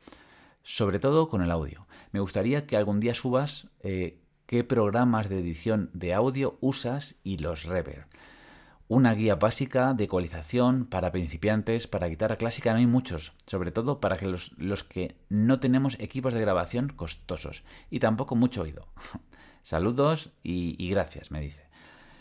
Sobre 0.61 0.99
todo 0.99 1.29
con 1.29 1.41
el 1.41 1.49
audio. 1.49 1.87
Me 2.11 2.19
gustaría 2.19 2.67
que 2.67 2.77
algún 2.77 2.99
día 2.99 3.15
subas 3.15 3.69
eh, 3.79 4.19
qué 4.45 4.63
programas 4.63 5.29
de 5.29 5.39
edición 5.39 5.89
de 5.93 6.13
audio 6.13 6.57
usas 6.61 7.15
y 7.23 7.37
los 7.37 7.63
rever. 7.63 8.05
Una 8.89 9.13
guía 9.13 9.35
básica 9.35 9.93
de 9.93 10.05
ecualización 10.05 10.85
para 10.85 11.11
principiantes, 11.11 11.87
para 11.87 12.07
guitarra 12.07 12.37
clásica 12.37 12.71
no 12.71 12.77
hay 12.77 12.87
muchos, 12.87 13.33
sobre 13.45 13.71
todo 13.71 13.99
para 13.99 14.17
que 14.17 14.27
los, 14.27 14.53
los 14.57 14.83
que 14.83 15.15
no 15.29 15.59
tenemos 15.59 15.97
equipos 15.99 16.33
de 16.33 16.41
grabación 16.41 16.89
costosos 16.89 17.63
y 17.89 17.99
tampoco 17.99 18.35
mucho 18.35 18.61
oído. 18.61 18.87
Saludos 19.61 20.31
y 20.43 20.89
gracias, 20.89 21.31
me 21.31 21.41
dice. 21.41 21.67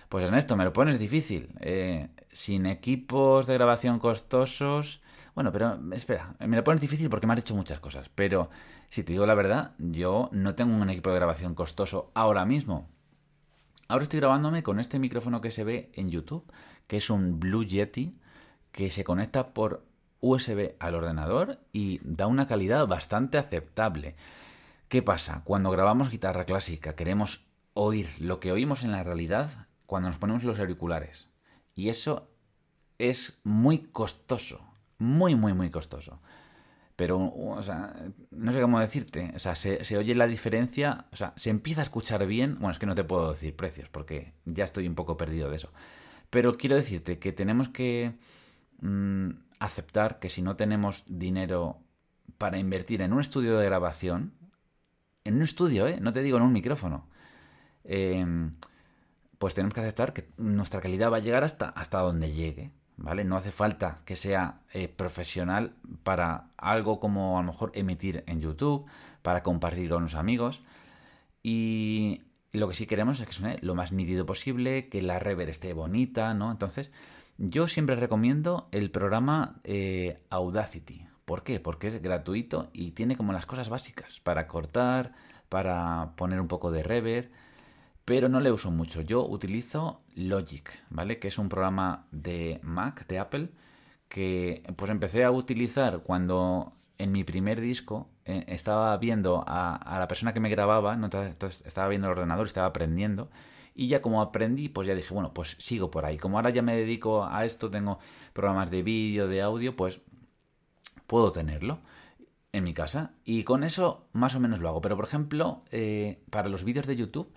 Pues 0.08 0.24
Ernesto, 0.24 0.56
me 0.56 0.64
lo 0.64 0.72
pones 0.72 0.98
difícil. 0.98 1.48
Eh, 1.60 2.08
sin 2.30 2.66
equipos 2.66 3.46
de 3.46 3.54
grabación 3.54 3.98
costosos. 3.98 5.00
Bueno, 5.34 5.52
pero 5.52 5.78
espera, 5.92 6.34
me 6.38 6.56
lo 6.56 6.64
pones 6.64 6.80
difícil 6.80 7.10
porque 7.10 7.26
me 7.26 7.32
has 7.32 7.40
dicho 7.40 7.56
muchas 7.56 7.80
cosas. 7.80 8.08
Pero 8.14 8.48
si 8.88 9.02
te 9.02 9.12
digo 9.12 9.26
la 9.26 9.34
verdad, 9.34 9.72
yo 9.78 10.28
no 10.32 10.54
tengo 10.54 10.74
un 10.74 10.90
equipo 10.90 11.10
de 11.10 11.16
grabación 11.16 11.54
costoso 11.54 12.10
ahora 12.14 12.44
mismo. 12.44 12.88
Ahora 13.88 14.02
estoy 14.02 14.18
grabándome 14.18 14.64
con 14.64 14.80
este 14.80 14.98
micrófono 14.98 15.40
que 15.40 15.52
se 15.52 15.62
ve 15.62 15.90
en 15.94 16.10
YouTube, 16.10 16.44
que 16.88 16.96
es 16.96 17.08
un 17.08 17.38
Blue 17.38 17.64
Yeti, 17.64 18.18
que 18.72 18.90
se 18.90 19.04
conecta 19.04 19.54
por 19.54 19.84
USB 20.20 20.74
al 20.80 20.96
ordenador 20.96 21.60
y 21.72 22.00
da 22.02 22.26
una 22.26 22.48
calidad 22.48 22.88
bastante 22.88 23.38
aceptable. 23.38 24.16
¿Qué 24.88 25.02
pasa? 25.02 25.42
Cuando 25.44 25.70
grabamos 25.70 26.10
guitarra 26.10 26.46
clásica 26.46 26.96
queremos 26.96 27.46
oír 27.74 28.08
lo 28.18 28.40
que 28.40 28.50
oímos 28.50 28.82
en 28.82 28.90
la 28.90 29.04
realidad, 29.04 29.68
cuando 29.86 30.08
nos 30.08 30.18
ponemos 30.18 30.42
los 30.42 30.58
auriculares. 30.58 31.28
Y 31.74 31.88
eso 31.88 32.28
es 32.98 33.38
muy 33.44 33.78
costoso, 33.78 34.60
muy, 34.98 35.36
muy, 35.36 35.52
muy 35.54 35.70
costoso. 35.70 36.20
Pero, 36.96 37.18
o 37.20 37.62
sea, 37.62 37.94
no 38.36 38.52
sé 38.52 38.60
cómo 38.60 38.80
decirte, 38.80 39.32
o 39.34 39.38
sea, 39.38 39.54
se, 39.54 39.96
oye 39.96 40.14
la 40.14 40.26
diferencia, 40.26 41.06
o 41.12 41.16
sea, 41.16 41.32
se 41.36 41.50
empieza 41.50 41.80
a 41.80 41.84
escuchar 41.84 42.26
bien, 42.26 42.54
bueno, 42.54 42.70
es 42.70 42.78
que 42.78 42.86
no 42.86 42.94
te 42.94 43.04
puedo 43.04 43.32
decir 43.32 43.56
precios 43.56 43.88
porque 43.88 44.34
ya 44.44 44.64
estoy 44.64 44.86
un 44.86 44.94
poco 44.94 45.16
perdido 45.16 45.50
de 45.50 45.56
eso. 45.56 45.72
Pero 46.30 46.56
quiero 46.56 46.76
decirte 46.76 47.18
que 47.18 47.32
tenemos 47.32 47.68
que 47.68 48.14
mm, 48.80 49.30
aceptar 49.58 50.18
que 50.18 50.28
si 50.28 50.42
no 50.42 50.56
tenemos 50.56 51.04
dinero 51.06 51.78
para 52.38 52.58
invertir 52.58 53.02
en 53.02 53.12
un 53.12 53.20
estudio 53.20 53.58
de 53.58 53.66
grabación, 53.66 54.34
en 55.24 55.36
un 55.36 55.42
estudio, 55.42 55.86
¿eh? 55.86 55.98
No 56.00 56.12
te 56.12 56.22
digo 56.22 56.36
en 56.36 56.44
un 56.44 56.52
micrófono. 56.52 57.08
Eh, 57.84 58.24
pues 59.38 59.54
tenemos 59.54 59.74
que 59.74 59.80
aceptar 59.80 60.12
que 60.12 60.28
nuestra 60.36 60.80
calidad 60.80 61.12
va 61.12 61.18
a 61.18 61.20
llegar 61.20 61.44
hasta, 61.44 61.68
hasta 61.68 62.00
donde 62.00 62.32
llegue, 62.32 62.70
¿vale? 62.96 63.24
No 63.24 63.36
hace 63.36 63.52
falta 63.52 64.00
que 64.04 64.16
sea 64.16 64.60
eh, 64.72 64.88
profesional 64.88 65.74
para 66.02 66.48
algo 66.56 67.00
como 67.00 67.38
a 67.38 67.42
lo 67.42 67.48
mejor 67.48 67.72
emitir 67.74 68.24
en 68.26 68.40
YouTube, 68.40 68.86
para 69.22 69.42
compartir 69.42 69.90
con 69.90 70.02
los 70.02 70.14
amigos. 70.14 70.62
Y 71.42 72.22
lo 72.52 72.68
que 72.68 72.74
sí 72.74 72.86
queremos 72.86 73.20
es 73.20 73.26
que 73.26 73.32
suene 73.32 73.58
lo 73.60 73.74
más 73.74 73.92
nítido 73.92 74.26
posible, 74.26 74.88
que 74.88 75.02
la 75.02 75.18
rever 75.18 75.48
esté 75.48 75.72
bonita, 75.72 76.34
¿no? 76.34 76.50
Entonces, 76.50 76.90
yo 77.38 77.68
siempre 77.68 77.96
recomiendo 77.96 78.68
el 78.72 78.90
programa 78.90 79.60
eh, 79.64 80.22
Audacity. 80.30 81.06
¿Por 81.24 81.42
qué? 81.42 81.60
Porque 81.60 81.88
es 81.88 82.00
gratuito 82.00 82.70
y 82.72 82.92
tiene 82.92 83.16
como 83.16 83.32
las 83.32 83.46
cosas 83.46 83.68
básicas 83.68 84.20
para 84.20 84.46
cortar, 84.46 85.12
para 85.48 86.12
poner 86.16 86.40
un 86.40 86.48
poco 86.48 86.70
de 86.70 86.82
reverb 86.82 87.30
pero 88.06 88.28
no 88.28 88.40
le 88.40 88.52
uso 88.52 88.70
mucho. 88.70 89.02
Yo 89.02 89.26
utilizo 89.26 90.00
Logic, 90.14 90.70
¿vale? 90.90 91.18
Que 91.18 91.28
es 91.28 91.38
un 91.38 91.48
programa 91.50 92.06
de 92.12 92.60
Mac, 92.62 93.06
de 93.08 93.18
Apple, 93.18 93.50
que 94.08 94.62
pues 94.76 94.90
empecé 94.92 95.24
a 95.24 95.32
utilizar 95.32 96.00
cuando 96.04 96.72
en 96.98 97.10
mi 97.10 97.24
primer 97.24 97.60
disco 97.60 98.08
eh, 98.24 98.44
estaba 98.46 98.96
viendo 98.96 99.44
a, 99.46 99.98
la 99.98 100.06
persona 100.06 100.32
que 100.32 100.38
me 100.38 100.48
grababa, 100.48 100.94
entonces 100.94 101.62
estaba 101.66 101.88
viendo 101.88 102.06
el 102.06 102.12
ordenador, 102.12 102.46
estaba 102.46 102.68
aprendiendo, 102.68 103.28
y 103.74 103.88
ya 103.88 104.00
como 104.00 104.22
aprendí, 104.22 104.68
pues 104.68 104.86
ya 104.86 104.94
dije, 104.94 105.12
bueno, 105.12 105.34
pues 105.34 105.56
sigo 105.58 105.90
por 105.90 106.06
ahí. 106.06 106.16
Como 106.16 106.38
ahora 106.38 106.50
ya 106.50 106.62
me 106.62 106.76
dedico 106.76 107.26
a 107.26 107.44
esto, 107.44 107.70
tengo 107.70 107.98
programas 108.32 108.70
de 108.70 108.84
vídeo, 108.84 109.26
de 109.26 109.42
audio, 109.42 109.74
pues 109.74 110.00
puedo 111.08 111.32
tenerlo 111.32 111.80
en 112.52 112.64
mi 112.64 112.72
casa. 112.72 113.12
Y 113.24 113.42
con 113.42 113.64
eso 113.64 114.06
más 114.12 114.34
o 114.36 114.40
menos 114.40 114.60
lo 114.60 114.68
hago. 114.68 114.80
Pero 114.80 114.96
por 114.96 115.04
ejemplo, 115.04 115.62
eh, 115.72 116.22
para 116.30 116.48
los 116.48 116.64
vídeos 116.64 116.86
de 116.86 116.96
YouTube, 116.96 117.32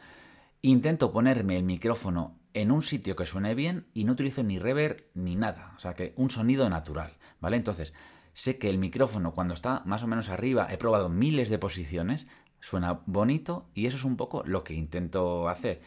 Intento 0.62 1.14
ponerme 1.14 1.56
el 1.56 1.64
micrófono 1.64 2.38
en 2.54 2.72
un 2.72 2.82
sitio 2.82 3.16
que 3.16 3.26
suene 3.26 3.56
bien 3.56 3.88
y 3.94 4.04
no 4.04 4.12
utilizo 4.12 4.44
ni 4.44 4.60
reverb 4.60 4.98
ni 5.14 5.38
nada, 5.38 5.72
o 5.78 5.80
sea 5.80 5.94
que 5.94 6.14
un 6.18 6.30
sonido 6.30 6.70
natural, 6.70 7.18
¿vale? 7.40 7.56
Entonces, 7.56 7.94
sé 8.34 8.58
que 8.58 8.70
el 8.70 8.78
micrófono 8.78 9.34
cuando 9.34 9.54
está 9.54 9.84
más 9.86 10.04
o 10.04 10.08
menos 10.08 10.28
arriba, 10.28 10.68
he 10.70 10.78
probado 10.78 11.08
miles 11.08 11.50
de 11.50 11.60
posiciones, 11.60 12.28
suena 12.60 13.02
bonito 13.06 13.70
y 13.74 13.86
eso 13.86 13.96
es 13.96 14.04
un 14.04 14.18
poco 14.18 14.44
lo 14.46 14.66
que 14.66 14.74
intento 14.74 15.48
hacer, 15.48 15.82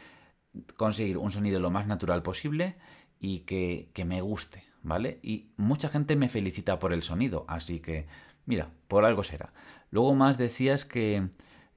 conseguir 0.76 1.18
un 1.18 1.30
sonido 1.30 1.60
lo 1.60 1.70
más 1.70 1.86
natural 1.86 2.22
posible 2.22 2.76
y 3.20 3.40
que, 3.40 3.90
me 4.06 4.22
guste, 4.22 4.64
¿vale? 4.82 5.20
Y 5.22 5.50
mucha 5.58 5.90
gente 5.90 6.16
me 6.16 6.30
felicita 6.30 6.78
por 6.78 6.94
el 6.94 7.02
sonido, 7.02 7.44
así 7.46 7.80
que, 7.80 8.06
mira, 8.46 8.70
por 8.88 9.04
algo 9.04 9.22
será. 9.22 9.52
Luego 9.90 10.14
más 10.14 10.38
decías 10.38 10.86
que, 10.86 11.28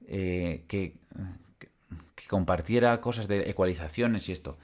eh, 0.06 0.64
que 0.66 0.98
compartiera 2.28 3.00
cosas 3.00 3.28
de 3.28 3.50
ecualizaciones 3.50 4.28
y 4.28 4.32
esto. 4.32 4.58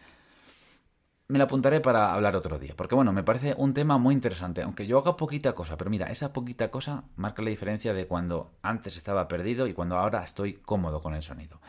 Me 1.29 1.39
la 1.39 1.45
apuntaré 1.45 1.81
para 1.81 2.13
hablar 2.13 2.37
otro 2.37 2.59
día, 2.59 2.75
porque 2.77 2.95
bueno, 2.95 3.13
me 3.13 3.23
parece 3.23 3.55
un 3.57 3.73
tema 3.73 3.97
muy 3.97 4.13
interesante, 4.15 4.63
aunque 4.63 4.87
yo 4.87 4.99
haga 4.99 5.17
poquita 5.17 5.55
cosa, 5.55 5.79
pero 5.79 5.89
mira, 5.89 6.11
esa 6.11 6.33
poquita 6.33 6.71
cosa 6.71 7.05
marca 7.17 7.43
la 7.43 7.49
diferencia 7.49 7.95
de 7.95 8.07
cuando 8.07 8.53
antes 8.61 8.97
estaba 8.97 9.29
perdido 9.29 9.67
y 9.67 9.73
cuando 9.73 9.97
ahora 9.97 10.23
estoy 10.25 10.55
cómodo 10.55 11.01
con 11.01 11.15
el 11.15 11.23
sonido. 11.23 11.61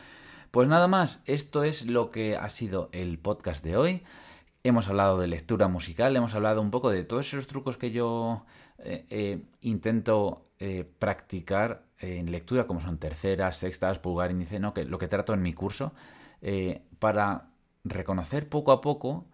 Pues 0.50 0.68
nada 0.68 0.86
más, 0.86 1.22
esto 1.24 1.64
es 1.64 1.86
lo 1.86 2.10
que 2.10 2.36
ha 2.36 2.48
sido 2.48 2.88
el 2.92 3.18
podcast 3.18 3.64
de 3.64 3.76
hoy. 3.76 4.02
Hemos 4.62 4.88
hablado 4.88 5.18
de 5.18 5.28
lectura 5.28 5.68
musical, 5.68 6.14
hemos 6.14 6.34
hablado 6.34 6.60
un 6.60 6.70
poco 6.70 6.90
de 6.90 7.04
todos 7.04 7.26
esos 7.26 7.46
trucos 7.46 7.76
que 7.76 7.90
yo 7.90 8.44
eh, 8.78 9.06
eh, 9.08 9.42
intento 9.62 10.44
eh, 10.58 10.84
practicar 10.98 11.84
en 12.04 12.30
lectura, 12.30 12.66
como 12.66 12.80
son 12.80 12.98
terceras, 12.98 13.56
sextas, 13.56 13.98
pulgar, 13.98 14.30
índice, 14.30 14.58
¿no? 14.58 14.74
que 14.74 14.84
lo 14.84 14.98
que 14.98 15.08
trato 15.08 15.34
en 15.34 15.42
mi 15.42 15.52
curso, 15.52 15.92
eh, 16.42 16.82
para 16.98 17.50
reconocer 17.84 18.48
poco 18.48 18.72
a 18.72 18.80
poco 18.80 19.26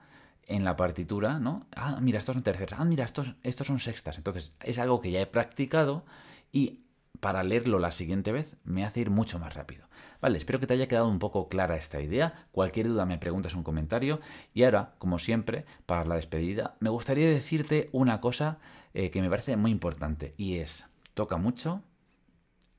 en 0.46 0.64
la 0.64 0.76
partitura, 0.76 1.38
¿no? 1.38 1.66
Ah, 1.76 1.98
mira, 2.00 2.18
estos 2.18 2.34
son 2.34 2.42
terceras, 2.42 2.80
ah, 2.80 2.84
mira, 2.84 3.04
estos, 3.04 3.34
estos 3.42 3.68
son 3.68 3.78
sextas. 3.78 4.18
Entonces, 4.18 4.56
es 4.64 4.78
algo 4.78 5.00
que 5.00 5.12
ya 5.12 5.20
he 5.20 5.26
practicado 5.26 6.04
y 6.50 6.80
para 7.20 7.44
leerlo 7.44 7.78
la 7.78 7.90
siguiente 7.90 8.32
vez 8.32 8.56
me 8.64 8.84
hace 8.84 9.00
ir 9.00 9.10
mucho 9.10 9.38
más 9.38 9.54
rápido. 9.54 9.86
Vale, 10.20 10.36
espero 10.36 10.58
que 10.58 10.66
te 10.66 10.74
haya 10.74 10.88
quedado 10.88 11.08
un 11.08 11.18
poco 11.18 11.48
clara 11.48 11.76
esta 11.76 12.00
idea. 12.00 12.46
Cualquier 12.52 12.88
duda 12.88 13.06
me 13.06 13.18
preguntas 13.18 13.54
un 13.54 13.62
comentario. 13.62 14.20
Y 14.52 14.64
ahora, 14.64 14.94
como 14.98 15.18
siempre, 15.18 15.64
para 15.86 16.04
la 16.04 16.16
despedida, 16.16 16.76
me 16.80 16.90
gustaría 16.90 17.28
decirte 17.28 17.88
una 17.92 18.20
cosa 18.20 18.58
eh, 18.92 19.10
que 19.10 19.22
me 19.22 19.30
parece 19.30 19.56
muy 19.56 19.70
importante 19.70 20.34
y 20.36 20.56
es, 20.58 20.86
toca 21.14 21.36
mucho 21.36 21.82